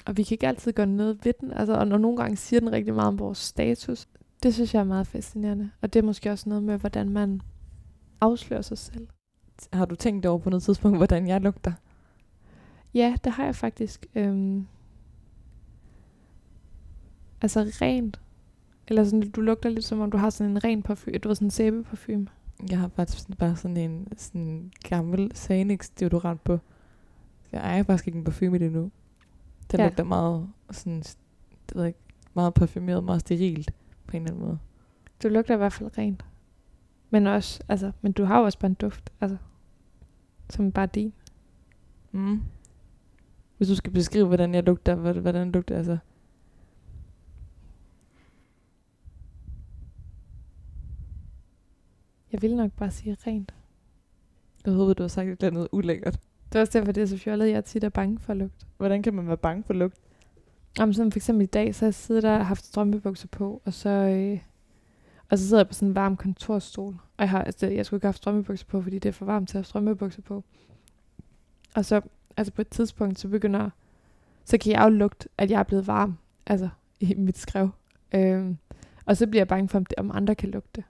[0.05, 1.53] Og vi kan ikke altid gøre noget ved den.
[1.53, 4.07] Altså, og når nogle gange siger den rigtig meget om vores status.
[4.43, 5.71] Det synes jeg er meget fascinerende.
[5.81, 7.41] Og det er måske også noget med, hvordan man
[8.21, 9.07] afslører sig selv.
[9.73, 11.71] Har du tænkt over på noget tidspunkt, hvordan jeg lugter?
[12.93, 14.05] Ja, det har jeg faktisk.
[14.15, 14.67] Øhm,
[17.41, 18.21] altså rent.
[18.87, 21.17] Eller sådan, du lugter lidt som om, du har sådan en ren parfume.
[21.17, 22.27] Du har sådan en sæbeparfume.
[22.69, 26.59] Jeg har faktisk sådan- bare sådan en sådan gammel Sanix deodorant på.
[27.51, 28.91] Jeg ejer faktisk ikke en parfume i det nu.
[29.71, 29.85] Den Ja.
[29.85, 30.99] lugter meget sådan,
[31.69, 31.99] det ved ikke,
[32.33, 33.73] meget parfumeret, meget sterilt
[34.07, 34.59] på en eller anden måde.
[35.23, 36.25] Du lugter i hvert fald rent.
[37.13, 39.37] Men også, altså, men du har jo også bare en duft, altså,
[40.49, 41.13] som bare er din.
[42.11, 42.41] Mm.
[43.57, 45.97] Hvis du skal beskrive, hvordan jeg lugter, hvordan, hvordan lugter altså.
[52.31, 53.53] Jeg vil nok bare sige rent.
[54.65, 56.19] Jeg håber, du har sagt et eller andet ulækkert.
[56.49, 58.67] Det er også derfor, det er så fjollet, jeg tit er bange for lugt.
[58.77, 59.97] Hvordan kan man være bange for lugt?
[60.79, 63.61] Om som for eksempel i dag, så har jeg siddet der og haft strømpebukser på,
[63.65, 64.39] og så, øh,
[65.33, 66.93] og så sidder jeg på sådan en varm kontorstol.
[66.93, 69.25] Og jeg, har, altså, jeg skulle ikke have haft strømpebukser på, fordi det er for
[69.25, 70.43] varmt til at have strømpebukser på.
[71.75, 72.01] Og så,
[72.37, 73.69] altså på et tidspunkt, så begynder,
[74.45, 76.69] så kan jeg jo lugte, at jeg er blevet varm, altså
[76.99, 77.69] i mit skrev.
[78.15, 78.57] Øhm,
[79.05, 80.83] og så bliver jeg bange for, om, det, om andre kan lugte.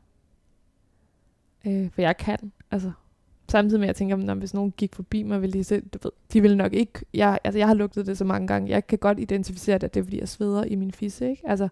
[1.68, 2.92] Øh, for jeg kan, altså.
[3.50, 6.00] Samtidig med, at jeg tænker, om, hvis nogen gik forbi mig, ville de se, du
[6.04, 8.88] ved, de ville nok ikke, jeg, altså jeg har lugtet det så mange gange, jeg
[8.88, 11.50] kan godt identificere det, at det er, fordi jeg sveder i min fisse, ikke?
[11.50, 11.68] Altså,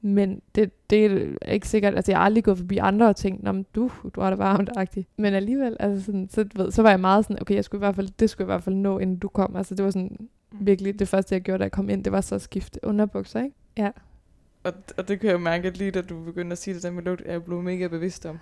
[0.00, 1.04] men det, det
[1.42, 4.20] er ikke sikkert, altså jeg har aldrig gået forbi andre og tænkt, Nå, du, du
[4.20, 5.02] har det varmt -agtigt.
[5.16, 7.86] Men alligevel, altså sådan, så, ved, så var jeg meget sådan, okay, jeg skulle i
[7.86, 9.56] hvert fald, det skulle jeg i hvert fald nå, inden du kom.
[9.56, 10.28] Altså det var sådan,
[10.60, 13.42] virkelig det første, jeg gjorde, da jeg kom ind, det var så at skifte underbukser,
[13.42, 13.56] ikke?
[13.76, 13.90] Ja.
[14.64, 16.82] Og, og det kan jeg jo mærke, at lige da du begyndte at sige det
[16.82, 18.38] der med lugt, er jeg blevet mega bevidst om.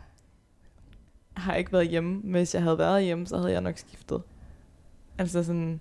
[1.35, 3.79] Jeg har ikke været hjemme, men hvis jeg havde været hjemme, så havde jeg nok
[3.79, 4.23] skiftet.
[5.19, 5.81] Altså sådan,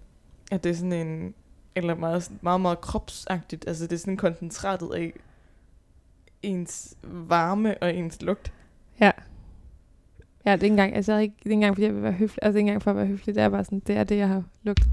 [0.51, 1.33] at det er sådan en,
[1.75, 5.13] eller meget, meget, meget kropsagtigt, altså det er sådan koncentratet af
[6.43, 8.53] ens varme og ens lugt.
[8.99, 9.11] Ja.
[10.45, 11.95] Ja, det er ikke engang, altså, jeg er ikke, det er ikke engang, fordi jeg
[11.95, 12.39] vil være høflig.
[12.41, 13.35] Altså, det er ikke engang for at være høflig.
[13.35, 14.87] Det er bare sådan, det er det, jeg har lugtet.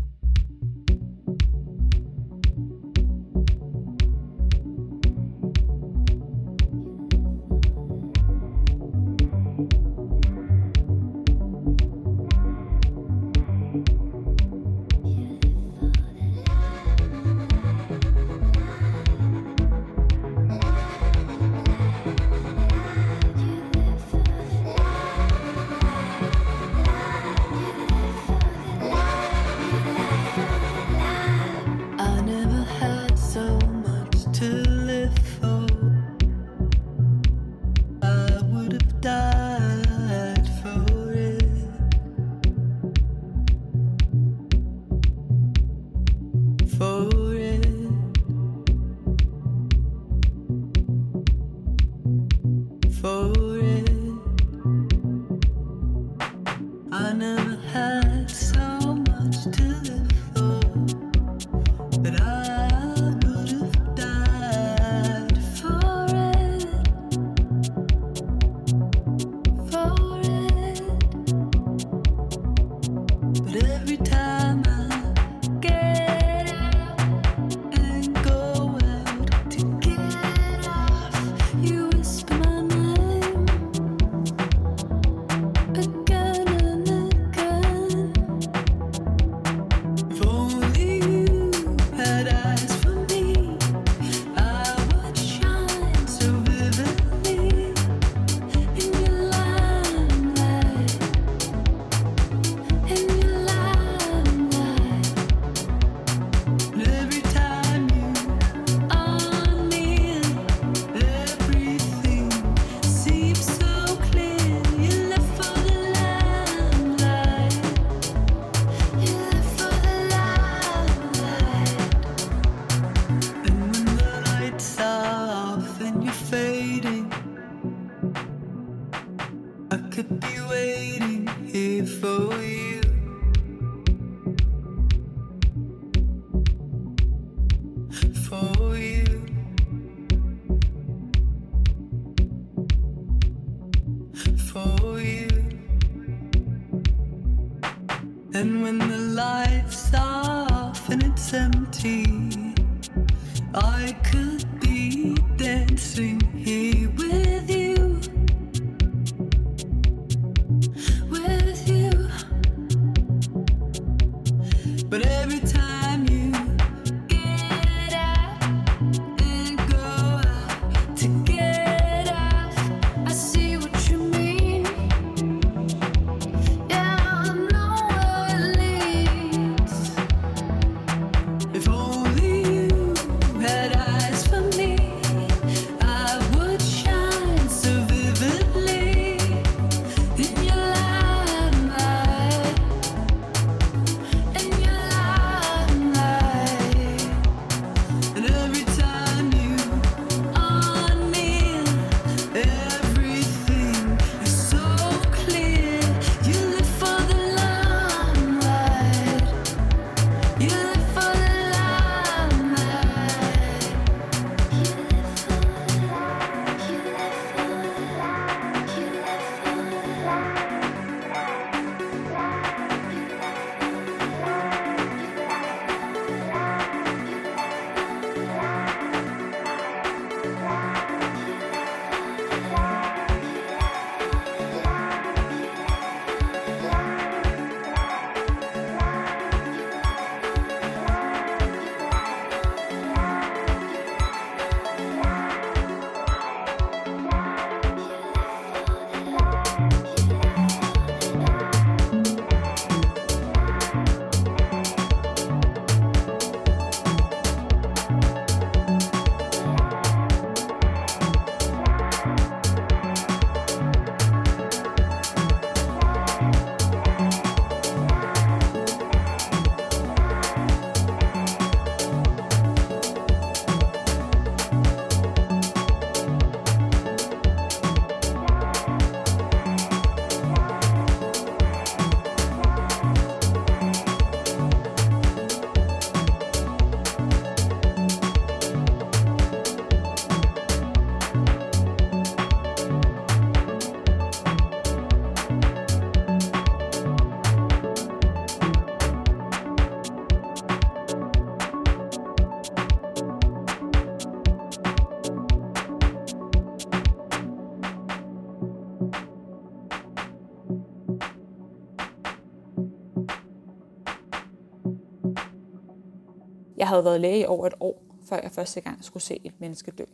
[316.70, 319.70] Havde været læge i over et år, før jeg første gang skulle se et menneske
[319.70, 319.84] dø.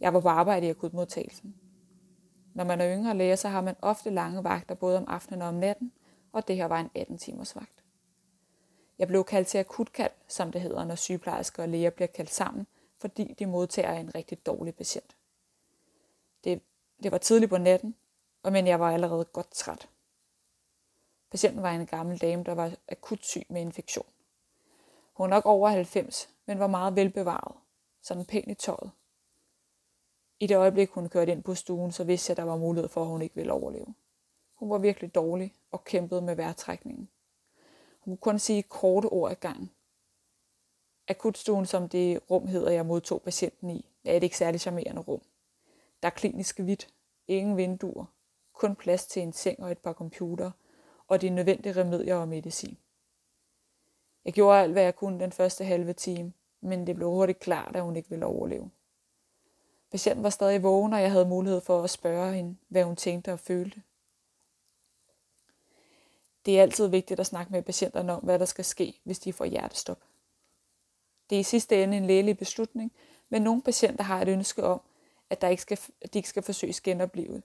[0.00, 1.54] Jeg var på arbejde i akutmodtagelsen.
[2.54, 5.48] Når man er yngre læge, så har man ofte lange vagter både om aftenen og
[5.48, 5.92] om natten,
[6.32, 7.84] og det her var en 18-timers vagt.
[8.98, 12.66] Jeg blev kaldt til akutkald, som det hedder, når sygeplejersker og læger bliver kaldt sammen,
[12.98, 15.16] fordi de modtager en rigtig dårlig patient.
[16.44, 16.60] Det,
[17.02, 17.94] det var tidligt på natten,
[18.42, 19.88] og men jeg var allerede godt træt.
[21.30, 24.06] Patienten var en gammel dame, der var akut syg med infektion.
[25.20, 27.56] Hun var nok over 90, men var meget velbevaret,
[28.02, 28.90] sådan pæn i tøjet.
[30.38, 32.88] I det øjeblik, hun kørte ind på stuen, så vidste jeg, at der var mulighed
[32.88, 33.94] for, at hun ikke ville overleve.
[34.54, 37.08] Hun var virkelig dårlig og kæmpede med vejrtrækningen.
[38.00, 39.70] Hun kunne kun sige korte ord ad gangen.
[41.08, 45.22] Akutstuen, som det rum hedder, jeg modtog patienten i, er et ikke særlig charmerende rum.
[46.02, 46.88] Der er klinisk hvidt,
[47.28, 48.04] ingen vinduer,
[48.52, 50.50] kun plads til en seng og et par computer,
[51.08, 52.78] og de nødvendige remedier og medicin.
[54.24, 57.76] Jeg gjorde alt, hvad jeg kunne den første halve time, men det blev hurtigt klart,
[57.76, 58.70] at hun ikke ville overleve.
[59.90, 63.32] Patienten var stadig vågen, og jeg havde mulighed for at spørge hende, hvad hun tænkte
[63.32, 63.82] og følte.
[66.46, 69.32] Det er altid vigtigt at snakke med patienterne om, hvad der skal ske, hvis de
[69.32, 69.98] får hjertestop.
[71.30, 72.92] Det er i sidste ende en lægelig beslutning,
[73.28, 74.80] men nogle patienter har et ønske om,
[75.30, 77.42] at, der ikke skal, at de ikke skal forsøges genoplevet.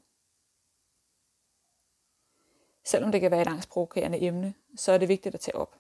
[2.84, 5.76] Selvom det kan være et angstprovokerende emne, så er det vigtigt at tage op.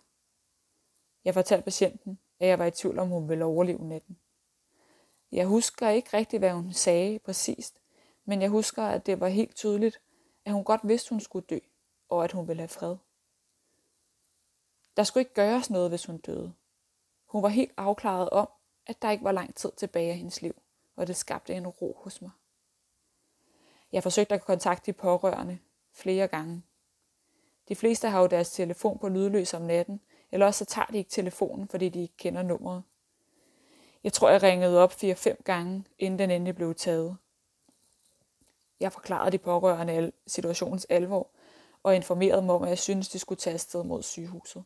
[1.25, 4.17] Jeg fortalte patienten, at jeg var i tvivl om, hun ville overleve natten.
[5.31, 7.81] Jeg husker ikke rigtigt, hvad hun sagde præcist,
[8.25, 10.01] men jeg husker, at det var helt tydeligt,
[10.45, 11.59] at hun godt vidste, hun skulle dø,
[12.09, 12.95] og at hun ville have fred.
[14.97, 16.53] Der skulle ikke gøres noget, hvis hun døde.
[17.25, 18.49] Hun var helt afklaret om,
[18.87, 20.55] at der ikke var lang tid tilbage af hendes liv,
[20.95, 22.31] og det skabte en ro hos mig.
[23.91, 25.59] Jeg forsøgte at kontakte de pårørende
[25.93, 26.63] flere gange.
[27.69, 30.01] De fleste har jo deres telefon på lydløs om natten,
[30.31, 32.83] eller også så tager de ikke telefonen, fordi de ikke kender nummeret.
[34.03, 37.17] Jeg tror, jeg ringede op 4-5 gange, inden den endelig blev taget.
[38.79, 41.29] Jeg forklarede de pårørende situationens alvor,
[41.83, 44.63] og informerede dem om, at jeg synes, de skulle tage afsted mod sygehuset.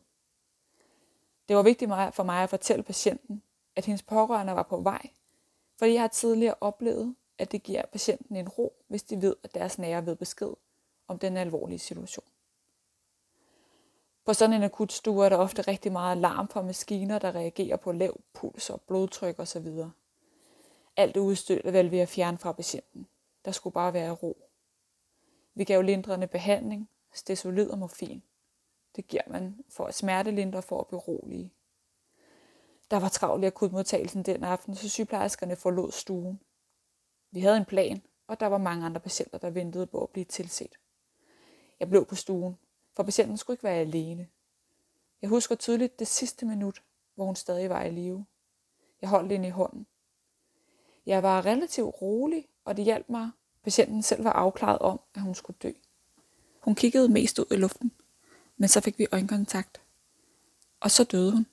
[1.48, 3.42] Det var vigtigt for mig at fortælle patienten,
[3.76, 5.10] at hendes pårørende var på vej,
[5.78, 9.54] fordi jeg har tidligere oplevet, at det giver patienten en ro, hvis de ved, at
[9.54, 10.50] deres nære ved besked
[11.08, 12.24] om den alvorlige situation.
[14.30, 17.92] På sådan en akutstue er der ofte rigtig meget larm fra maskiner, der reagerer på
[17.92, 19.68] lav puls og blodtryk osv.
[20.96, 23.08] Alt udstyr valgte ved at fjerne fra patienten.
[23.44, 24.36] Der skulle bare være ro.
[25.54, 28.22] Vi gav lindrende behandling, stesolid og morfin.
[28.96, 31.52] Det giver man for at smertelindre for at berolige.
[32.90, 36.40] Der var travlt i akutmodtagelsen den aften, så sygeplejerskerne forlod stuen.
[37.30, 40.24] Vi havde en plan, og der var mange andre patienter, der ventede på at blive
[40.24, 40.78] tilset.
[41.80, 42.58] Jeg blev på stuen,
[43.00, 44.26] for patienten skulle ikke være alene.
[45.22, 46.82] Jeg husker tydeligt det sidste minut,
[47.14, 48.26] hvor hun stadig var i live.
[49.00, 49.86] Jeg holdt hende i hånden.
[51.06, 53.30] Jeg var relativt rolig, og det hjalp mig.
[53.64, 55.70] Patienten selv var afklaret om, at hun skulle dø.
[56.60, 57.92] Hun kiggede mest ud i luften,
[58.56, 59.80] men så fik vi øjenkontakt.
[60.80, 61.46] Og så døde hun.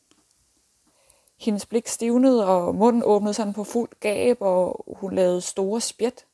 [1.37, 6.25] Hendes blik stivnede, og munden åbnede sådan på fuld gab, og hun lavede store spjæt.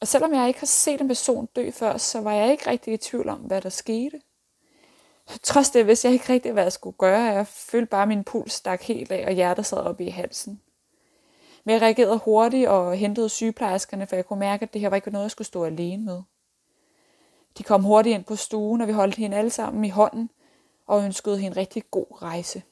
[0.00, 2.94] Og selvom jeg ikke har set en person dø før, så var jeg ikke rigtig
[2.94, 4.20] i tvivl om, hvad der skete.
[5.42, 7.20] Trods det vidste jeg ikke rigtig, hvad jeg skulle gøre.
[7.20, 10.60] Jeg følte bare, at min puls stak helt af, og hjertet sad oppe i halsen.
[11.64, 14.96] Men jeg reagerede hurtigt og hentede sygeplejerskerne, for jeg kunne mærke, at det her var
[14.96, 16.22] ikke noget, jeg skulle stå alene med.
[17.58, 20.30] De kom hurtigt ind på stuen, og vi holdt hende alle sammen i hånden
[20.86, 22.62] og ønskede hende en rigtig god rejse.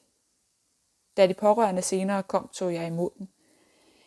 [1.17, 3.27] Da de pårørende senere kom, tog jeg imod dem.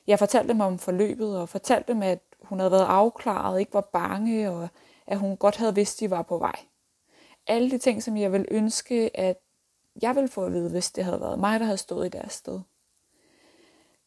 [0.06, 3.88] Jeg fortalte dem om forløbet og fortalte dem, at hun havde været afklaret, ikke var
[3.92, 4.68] bange, og
[5.06, 6.56] at hun godt havde vidst, de var på vej.
[7.46, 9.36] Alle de ting, som jeg ville ønske, at
[10.02, 12.32] jeg ville få at vide, hvis det havde været mig, der havde stået i deres
[12.32, 12.60] sted.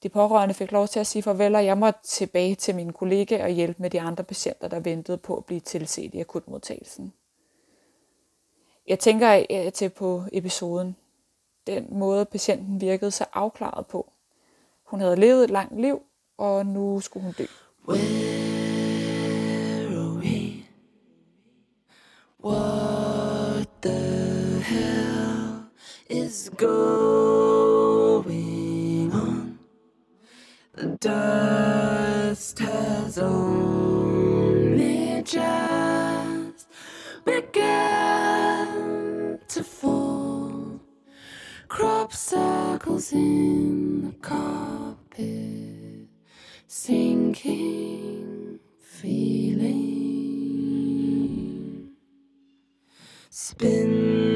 [0.04, 3.44] De pårørende fik lov til at sige farvel, og jeg måtte tilbage til mine kollegaer
[3.44, 7.14] og hjælpe med de andre patienter, der ventede på at blive tilset i akutmodtagelsen.
[8.88, 10.96] Jeg tænker til på episoden.
[11.68, 14.12] Den måde, patienten virkede så afklaret på.
[14.84, 16.02] Hun havde levet et langt liv,
[16.38, 17.46] og nu skulle hun dø.
[17.88, 18.19] Well.
[26.10, 27.12] Is going
[29.14, 29.60] on?
[30.74, 34.41] The dust has only
[35.24, 36.68] just
[37.24, 38.70] begun
[39.47, 40.82] to fall.
[41.68, 46.07] Crop circles in the carpet,
[46.68, 49.99] sinking feeling.
[53.30, 54.29] Spin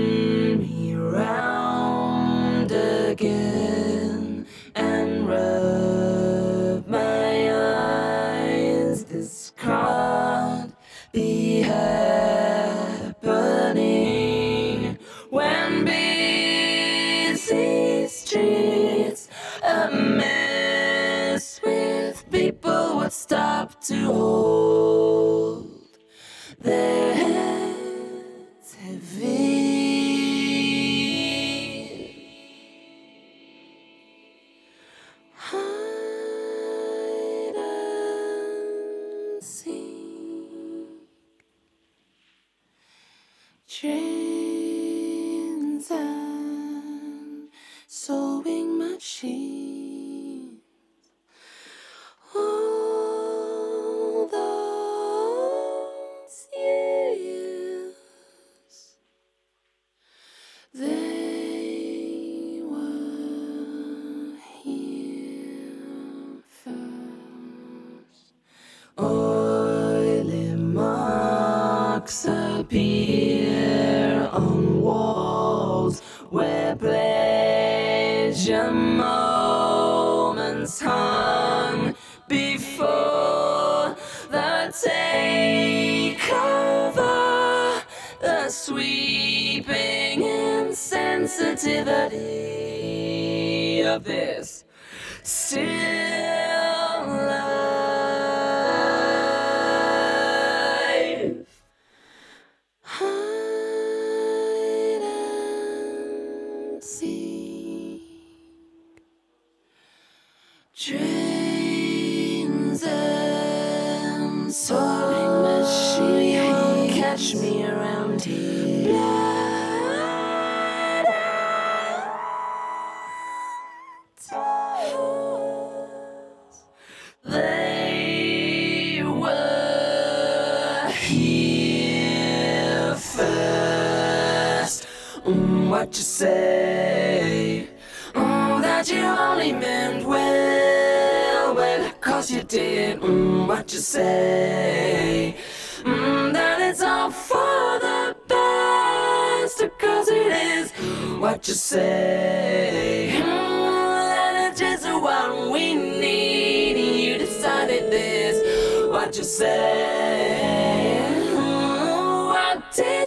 [93.85, 94.32] of this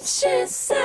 [0.06, 0.75] she said.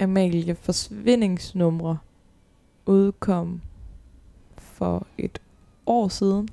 [0.00, 1.98] Amalie Forsvindingsnumre
[2.86, 3.60] udkom
[4.58, 5.40] for et
[5.86, 6.48] år siden.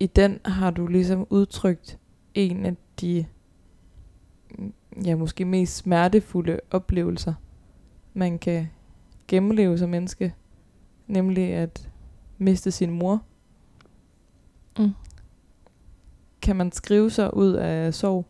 [0.00, 1.98] I den har du ligesom udtrykt
[2.34, 3.26] en af de
[5.04, 7.34] ja, måske mest smertefulde oplevelser,
[8.14, 8.68] man kan
[9.28, 10.34] gennemleve som menneske.
[11.06, 11.90] Nemlig at
[12.38, 13.22] miste sin mor.
[14.78, 14.90] Mm.
[16.42, 18.26] Kan man skrive sig ud af sorg?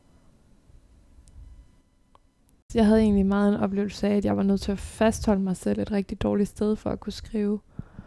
[2.75, 5.57] Jeg havde egentlig meget en oplevelse af, at jeg var nødt til at fastholde mig
[5.57, 7.61] selv et rigtig dårligt sted for at kunne skrive.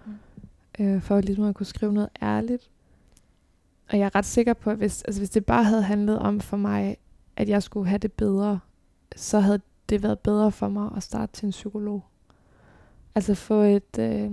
[0.06, 0.86] Mm.
[0.86, 2.70] Øh, for ligesom at kunne skrive noget ærligt.
[3.90, 6.40] Og jeg er ret sikker på, at hvis, altså hvis det bare havde handlet om
[6.40, 6.98] for mig,
[7.36, 8.60] at jeg skulle have det bedre,
[9.16, 9.60] så havde
[9.90, 12.04] det været bedre for mig at starte til en psykolog.
[13.16, 14.00] Altså få et...
[14.00, 14.32] Øh,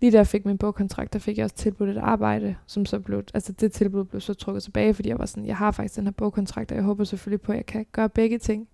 [0.00, 2.98] lige da jeg fik min bogkontrakt, der fik jeg også tilbudt et arbejde, som så
[3.00, 3.22] blev...
[3.34, 6.04] Altså det tilbud blev så trukket tilbage, fordi jeg var sådan, jeg har faktisk den
[6.04, 8.68] her bogkontrakt, og jeg håber selvfølgelig på, at jeg kan gøre begge ting.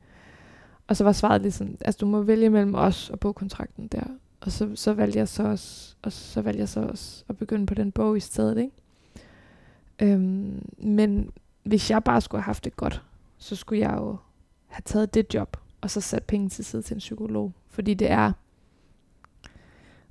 [0.89, 4.05] Og så var svaret ligesom, altså du må vælge mellem os og bogkontrakten der.
[4.41, 7.67] Og så, så valgte jeg så også, og så valgte jeg så også at begynde
[7.67, 8.73] på den bog i stedet, ikke?
[9.99, 11.31] Øhm, men
[11.63, 13.03] hvis jeg bare skulle have haft det godt,
[13.39, 14.17] så skulle jeg jo
[14.67, 17.53] have taget det job, og så sat penge til side til en psykolog.
[17.69, 18.33] Fordi det er,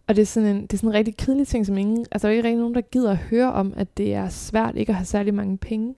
[0.08, 2.28] og det er sådan en, det er sådan en rigtig kedelig ting, som ingen, altså
[2.28, 4.90] der er ikke rigtig nogen, der gider at høre om, at det er svært ikke
[4.90, 5.96] at have særlig mange penge.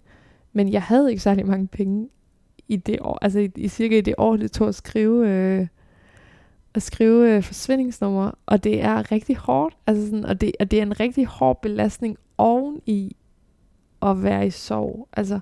[0.53, 2.09] Men jeg havde ikke særlig mange penge
[2.67, 5.67] i det år, altså i, i cirka i det år, det tog at skrive, øh,
[6.73, 10.79] at skrive øh, forsvindingsnummer, og det er rigtig hårdt, altså sådan, og, det, og det
[10.79, 13.15] er en rigtig hård belastning oven i
[14.01, 15.39] at være i sorg, altså,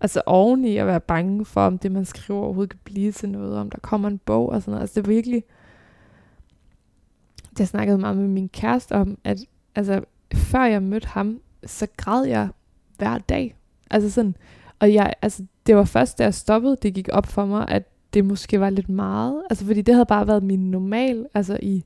[0.00, 3.28] altså oven i at være bange for, om det man skriver overhovedet kan blive til
[3.28, 5.44] noget, om der kommer en bog og sådan noget, altså det er virkelig,
[7.60, 9.38] jeg snakkede meget med min kæreste om, at
[9.74, 10.00] altså,
[10.34, 12.48] før jeg mødte ham, så græd jeg
[12.98, 13.54] hver dag.
[13.90, 14.36] Altså sådan,
[14.78, 17.82] og jeg, altså, det var først, da jeg stoppede, det gik op for mig, at
[18.14, 19.42] det måske var lidt meget.
[19.50, 21.84] Altså, fordi det havde bare været min normal, altså i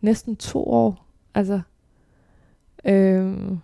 [0.00, 1.06] næsten to år.
[1.34, 1.60] Altså,
[2.84, 3.58] øhm,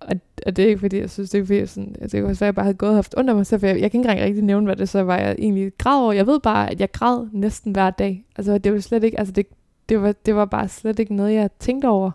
[0.00, 0.14] og,
[0.46, 2.30] og det er ikke fordi, jeg synes, det er fordi, jeg sådan, altså, det kunne
[2.30, 3.90] også være, at jeg bare havde gået og haft under mig selv, for jeg, jeg
[3.90, 6.12] kan ikke engang rigtig nævne, hvad det så var, jeg egentlig græd over.
[6.12, 8.24] Jeg ved bare, at jeg græd næsten hver dag.
[8.36, 9.46] Altså, det var slet ikke, altså, det,
[9.88, 12.10] det, var, det var bare slet ikke noget, jeg tænkte over.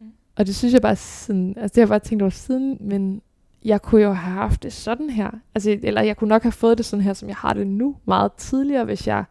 [0.00, 0.12] Mm.
[0.36, 3.22] Og det synes jeg bare sådan, altså det har jeg bare tænkt over siden, men
[3.64, 5.30] jeg kunne jo have haft det sådan her.
[5.54, 7.96] Altså, eller jeg kunne nok have fået det sådan her, som jeg har det nu,
[8.04, 9.24] meget tidligere, hvis jeg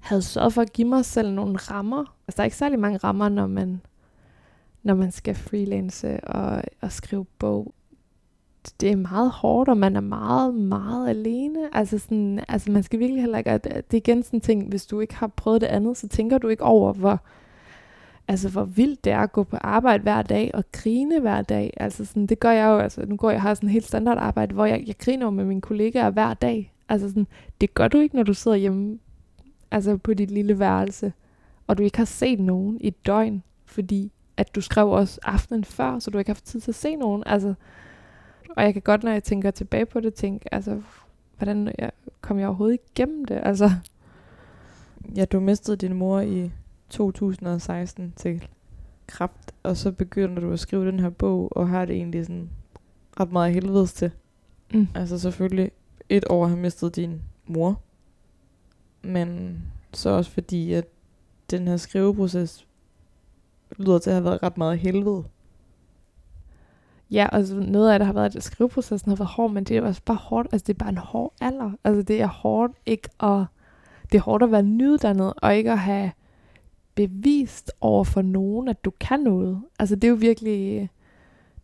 [0.00, 2.16] havde sørget for at give mig selv nogle rammer.
[2.28, 3.80] Altså, der er ikke særlig mange rammer, når man,
[4.82, 7.74] når man skal freelance og, og skrive bog.
[8.80, 11.58] Det er meget hårdt, og man er meget, meget alene.
[11.72, 13.50] Altså, sådan, altså man skal virkelig heller ikke...
[13.50, 16.08] at- Det er igen sådan en ting, hvis du ikke har prøvet det andet, så
[16.08, 17.20] tænker du ikke over, hvor,
[18.28, 21.74] altså, hvor vildt det er at gå på arbejde hver dag og grine hver dag.
[21.76, 22.78] Altså, sådan, det gør jeg jo.
[22.78, 25.44] Altså, nu går jeg har sådan et helt standard arbejde, hvor jeg, jeg griner med
[25.44, 26.72] mine kollegaer hver dag.
[26.88, 27.26] Altså, sådan,
[27.60, 28.98] det gør du ikke, når du sidder hjemme
[29.70, 31.12] altså på dit lille værelse,
[31.66, 35.64] og du ikke har set nogen i et døgn, fordi at du skrev også aftenen
[35.64, 37.22] før, så du ikke har haft tid til at se nogen.
[37.26, 37.54] Altså,
[38.56, 40.82] og jeg kan godt, når jeg tænker tilbage på det, tænke, altså,
[41.38, 41.90] hvordan jeg,
[42.20, 43.40] kom jeg overhovedet igennem det?
[43.42, 43.70] Altså,
[45.16, 46.50] Ja, du mistede din mor i
[46.90, 48.48] 2016 til
[49.06, 52.50] kræft, og så begynder du at skrive den her bog, og har det egentlig sådan
[53.20, 54.10] ret meget helvedes til.
[54.72, 54.88] mm.
[54.94, 55.70] Altså selvfølgelig
[56.08, 57.80] et år at have mistet din mor,
[59.02, 59.58] men
[59.92, 60.84] så også fordi, at
[61.50, 62.66] den her skriveproces
[63.76, 65.24] lyder til at have været ret meget helvede.
[67.10, 69.76] Ja, og altså noget af det har været, at skriveprocessen har været hård, men det
[69.76, 70.48] er også bare hårdt.
[70.52, 71.70] Altså, det er bare en hård alder.
[71.84, 73.44] Altså, det er hårdt ikke at...
[74.12, 76.12] Det er hårdt at være nyuddannet, og ikke at have
[76.94, 79.62] bevist over for nogen, at du kan noget.
[79.78, 80.90] Altså, det er jo virkelig...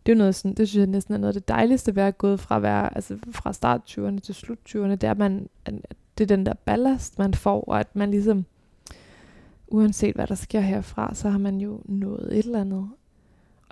[0.05, 2.03] Det er jo noget sådan, det synes jeg næsten er noget af det dejligste ved
[2.03, 5.17] at gå fra, at være, altså fra start 20'erne til slut 20'erne, det er, at
[5.17, 5.75] man, at
[6.17, 8.45] det er den der ballast, man får, og at man ligesom,
[9.67, 12.89] uanset hvad der sker herfra, så har man jo nået et eller andet.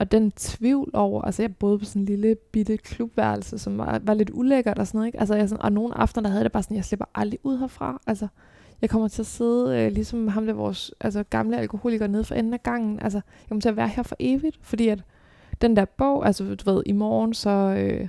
[0.01, 3.99] Og den tvivl over, altså jeg boede på sådan en lille bitte klubværelse, som var,
[4.03, 5.19] var lidt ulækkert og sådan noget, ikke?
[5.19, 7.57] Altså jeg sådan, og nogle aftener, der havde det bare sådan, jeg slipper aldrig ud
[7.57, 8.01] herfra.
[8.07, 8.27] Altså
[8.81, 12.35] jeg kommer til at sidde, øh, ligesom ham der vores altså, gamle alkoholiker nede for
[12.35, 12.99] enden af gangen.
[12.99, 15.03] Altså jeg kommer til at være her for evigt, fordi at
[15.61, 18.07] den der bog, altså du ved, i morgen, så, øh,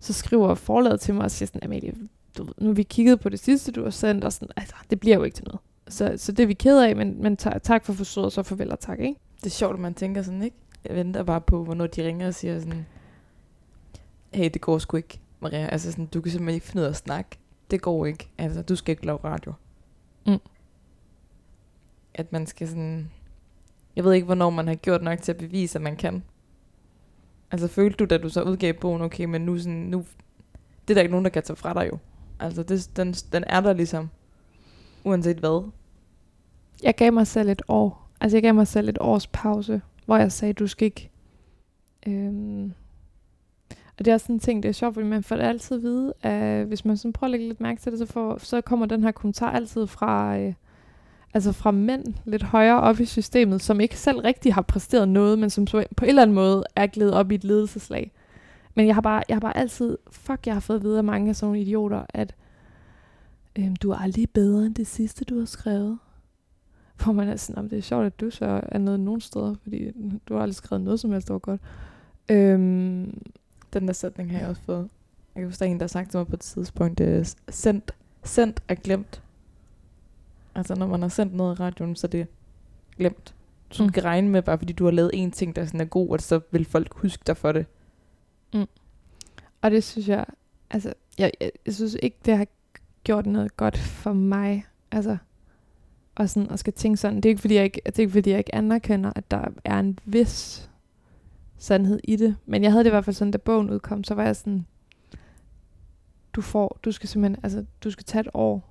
[0.00, 1.94] så skriver forladet til mig og siger sådan, Amalie,
[2.38, 5.00] du nu har vi kigget på det sidste, du har sendt, og sådan, altså, det
[5.00, 5.60] bliver jo ikke til noget.
[5.88, 8.42] Så, så det er vi ked af, men, men ta- tak for forsøget, og så
[8.42, 9.20] farvel og tak, ikke?
[9.44, 10.56] Det er sjovt, at man tænker sådan, ikke?
[10.84, 12.86] Jeg venter bare på, hvornår de ringer og siger sådan,
[14.34, 15.66] hey, det går sgu ikke, Maria.
[15.66, 17.38] Altså sådan, du kan simpelthen ikke finde ud af at snakke.
[17.70, 18.28] Det går ikke.
[18.38, 19.52] Altså, du skal ikke lave radio.
[20.26, 20.38] Mm.
[22.14, 23.10] At man skal sådan...
[23.96, 26.24] Jeg ved ikke, hvornår man har gjort nok til at bevise, at man kan.
[27.50, 29.72] Altså, følte du, da du så udgav bogen, okay, men nu sådan...
[29.78, 30.04] Nu,
[30.88, 31.98] det er der ikke nogen, der kan tage fra dig jo.
[32.40, 34.10] Altså, det, den, den er der ligesom.
[35.04, 35.70] Uanset hvad.
[36.82, 38.03] Jeg gav mig selv et år.
[38.24, 41.10] Altså jeg gav mig selv et års pause, hvor jeg sagde, du skal ikke...
[42.06, 42.72] Øhm,
[43.70, 45.76] og det er også sådan en ting, det er sjovt, fordi man får det altid
[45.76, 48.38] at vide, at hvis man sådan prøver at lægge lidt mærke til det, så, får,
[48.38, 50.54] så kommer den her kommentar altid fra, øh,
[51.34, 55.38] altså fra mænd lidt højere op i systemet, som ikke selv rigtig har præsteret noget,
[55.38, 58.12] men som på en eller anden måde er glædet op i et ledelseslag.
[58.74, 61.04] Men jeg har bare, jeg har bare altid, fuck, jeg har fået at vide af
[61.04, 62.34] mange af sådan nogle idioter, at
[63.58, 65.98] øhm, du er aldrig bedre end det sidste, du har skrevet.
[67.04, 69.54] Hvor man er sådan, om det er sjovt, at du så er noget nogen steder,
[69.62, 69.90] fordi
[70.28, 71.60] du har aldrig skrevet noget som helst, der var godt.
[72.28, 73.22] Øhm,
[73.72, 74.88] Den der sætning har jeg også fået.
[75.34, 77.94] Jeg kan forstå en, der har sagt til mig på et tidspunkt, det er sendt,
[78.24, 79.22] sendt er glemt.
[80.54, 82.26] Altså når man har sendt noget i radioen, så er det
[82.98, 83.34] glemt.
[83.78, 83.86] Du Mm.
[83.86, 83.92] mm.
[83.92, 86.22] kan regne med, bare fordi du har lavet en ting, der sådan er god, at
[86.22, 87.66] så vil folk huske dig for det.
[89.62, 90.24] og det synes jeg,
[90.70, 92.46] altså, jeg, jeg, jeg synes ikke, det har
[93.04, 94.64] gjort noget godt for mig.
[94.90, 95.16] Altså,
[96.14, 98.12] og sådan, og skal tænke sådan, det er ikke fordi, jeg ikke, det er ikke,
[98.12, 100.70] fordi jeg ikke anerkender, at der er en vis
[101.58, 102.36] sandhed i det.
[102.46, 104.66] Men jeg havde det i hvert fald sådan, da bogen udkom, så var jeg sådan,
[106.32, 108.70] du får, du skal simpelthen, altså, du skal tage et år,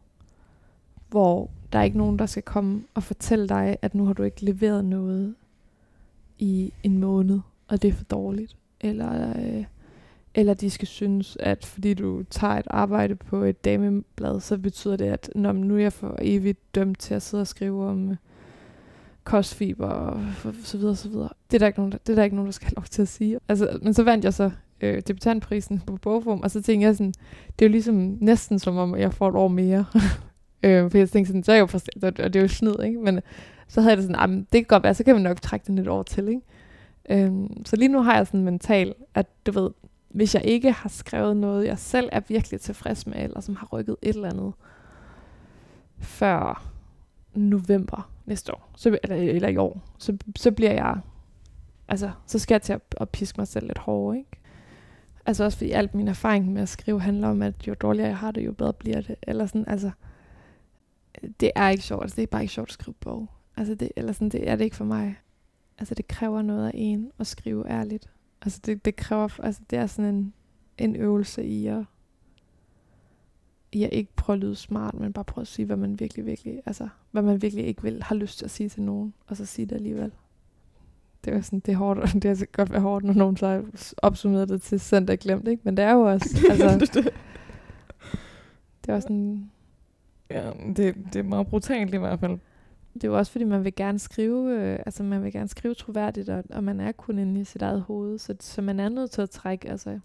[1.10, 4.24] hvor der er ikke nogen, der skal komme og fortælle dig, at nu har du
[4.24, 5.36] ikke leveret noget
[6.39, 8.56] i en måned, og det er for dårligt.
[8.82, 9.66] Eller, øh,
[10.36, 14.96] eller de skal synes, at fordi du tager et arbejde på et dameblad, så betyder
[14.96, 18.10] det, at når nu er jeg for evigt dømt til at sidde og skrive om
[18.10, 18.16] øh,
[19.24, 20.22] kostfiber og
[20.64, 21.30] så videre, så videre.
[21.52, 22.84] Det er der ikke nogen, der, det er der ikke nogen, der skal have lov
[22.84, 23.40] til at sige.
[23.50, 27.14] Altså, men så vandt jeg så øh, debutantprisen på Bogform, og så tænkte jeg sådan,
[27.60, 29.86] det er jo ligesom næsten som om, jeg får et år mere.
[30.64, 32.76] øh, for jeg tænkte sådan, så er jeg jo for og det er jo snyd,
[32.84, 33.00] ikke?
[33.00, 33.22] Men øh,
[33.68, 35.78] så havde jeg det sådan, det kan godt være, så kan man nok trække den
[35.78, 36.42] et år til, ikke?
[37.10, 39.70] Øhm, så lige nu har jeg sådan mental, at du ved,
[40.14, 43.68] hvis jeg ikke har skrevet noget, jeg selv er virkelig tilfreds med, eller som har
[43.68, 44.53] rykket et eller andet,
[45.99, 46.70] før
[47.34, 50.97] november næste år, så, eller, eller i år, så, så bliver jeg,
[51.88, 54.30] altså, så skal jeg til at, at piske mig selv lidt hårdere, ikke?
[55.26, 58.18] Altså også fordi alt min erfaring med at skrive handler om, at jo dårligere jeg
[58.18, 59.16] har det, jo bedre bliver det.
[59.22, 59.91] Eller sådan, altså,
[61.39, 62.03] det er ikke sjovt.
[62.03, 63.30] Altså, det er bare ikke sjovt at skrive bog.
[63.57, 65.20] Altså, det, eller sådan, det er det ikke for mig.
[65.80, 68.12] Altså, det kræver noget af en at skrive ærligt.
[68.44, 70.34] Altså, det, det kræver, altså, det er sådan en,
[70.78, 71.84] en øvelse i at,
[73.72, 76.26] i at ikke prøve at lyde smart, men bare prøve at sige, hvad man virkelig,
[76.26, 79.38] virkelig, altså, hvad man virkelig ikke vil, har lyst til at sige til nogen, og
[79.38, 80.12] så sige det alligevel.
[81.26, 83.48] Det er sådan, det er hårdt, og det er godt være hårdt, når nogen så
[83.48, 83.64] har
[83.98, 85.62] opsummeret det til søndag glemt, ikke?
[85.66, 87.02] Men det er jo også, altså,
[88.82, 89.52] det er også sådan,
[90.30, 92.39] ja, det, det er meget brutalt i hvert fald.
[92.94, 95.74] Det er jo også fordi, man vil gerne skrive, øh, altså man vil gerne skrive
[95.76, 98.89] troværdigt, og, og man er kun inde i sit eget hoved, så, så man er
[98.89, 100.00] nødt til at trække, altså,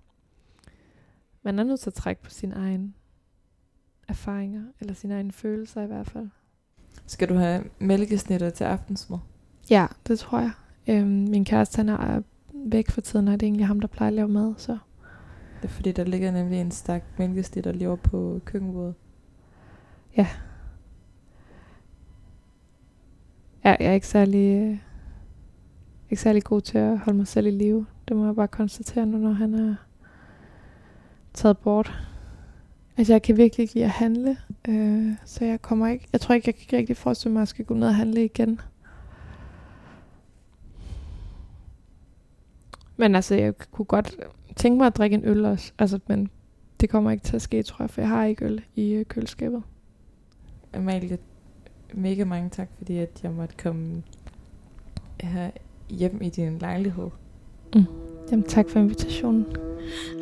[1.43, 2.93] man er nødt til at trække på sine egne
[4.09, 6.28] erfaringer, eller sine egne følelser i hvert fald.
[7.07, 9.18] Skal du have mælkesnitter til aftensmad?
[9.70, 10.51] Ja, det tror jeg.
[10.89, 12.22] Øhm, min kæreste, han er
[12.55, 14.78] væk for tiden, og det er egentlig ham, der plejer at lave mad, så
[15.62, 18.95] Det er fordi, der ligger nemlig en stak mælkesnitter lige over på køkkenbordet.
[20.16, 20.26] ja,
[23.69, 24.77] jeg er ikke særlig, øh,
[26.11, 27.87] ikke særlig god til at holde mig selv i live.
[28.09, 29.75] Det må jeg bare konstatere nu, når han er
[31.35, 31.93] taget bort.
[32.97, 34.37] Altså, jeg kan virkelig ikke lide at handle,
[34.69, 37.49] øh, så jeg kommer ikke, jeg tror ikke, jeg kan rigtig forestille mig, at jeg
[37.49, 38.61] skal gå ned og handle igen.
[42.97, 44.16] Men altså, jeg kunne godt
[44.57, 45.73] tænke mig at drikke en øl også.
[45.79, 46.31] Altså, men
[46.81, 49.05] det kommer ikke til at ske, tror jeg, for jeg har ikke øl i øh,
[49.05, 49.62] køleskabet.
[50.75, 51.19] Amalie,
[51.95, 54.03] mega mange tak, fordi at jeg måtte komme
[55.20, 55.51] her
[55.89, 57.11] hjem i din lejlighed.
[57.74, 57.84] Mm.
[58.30, 59.47] Jamen, tak for invitationen.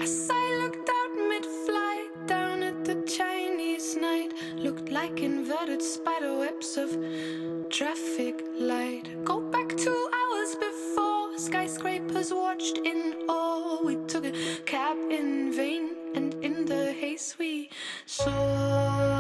[0.01, 4.31] As I looked out mid-flight down at the Chinese night
[4.65, 6.91] Looked like inverted spider webs of
[7.71, 14.33] traffic light Go back two hours before skyscrapers watched in awe We took a
[14.65, 17.71] cab in vain and in the haze we
[18.07, 19.16] saw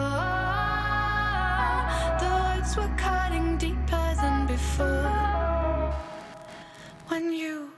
[7.16, 7.75] on you.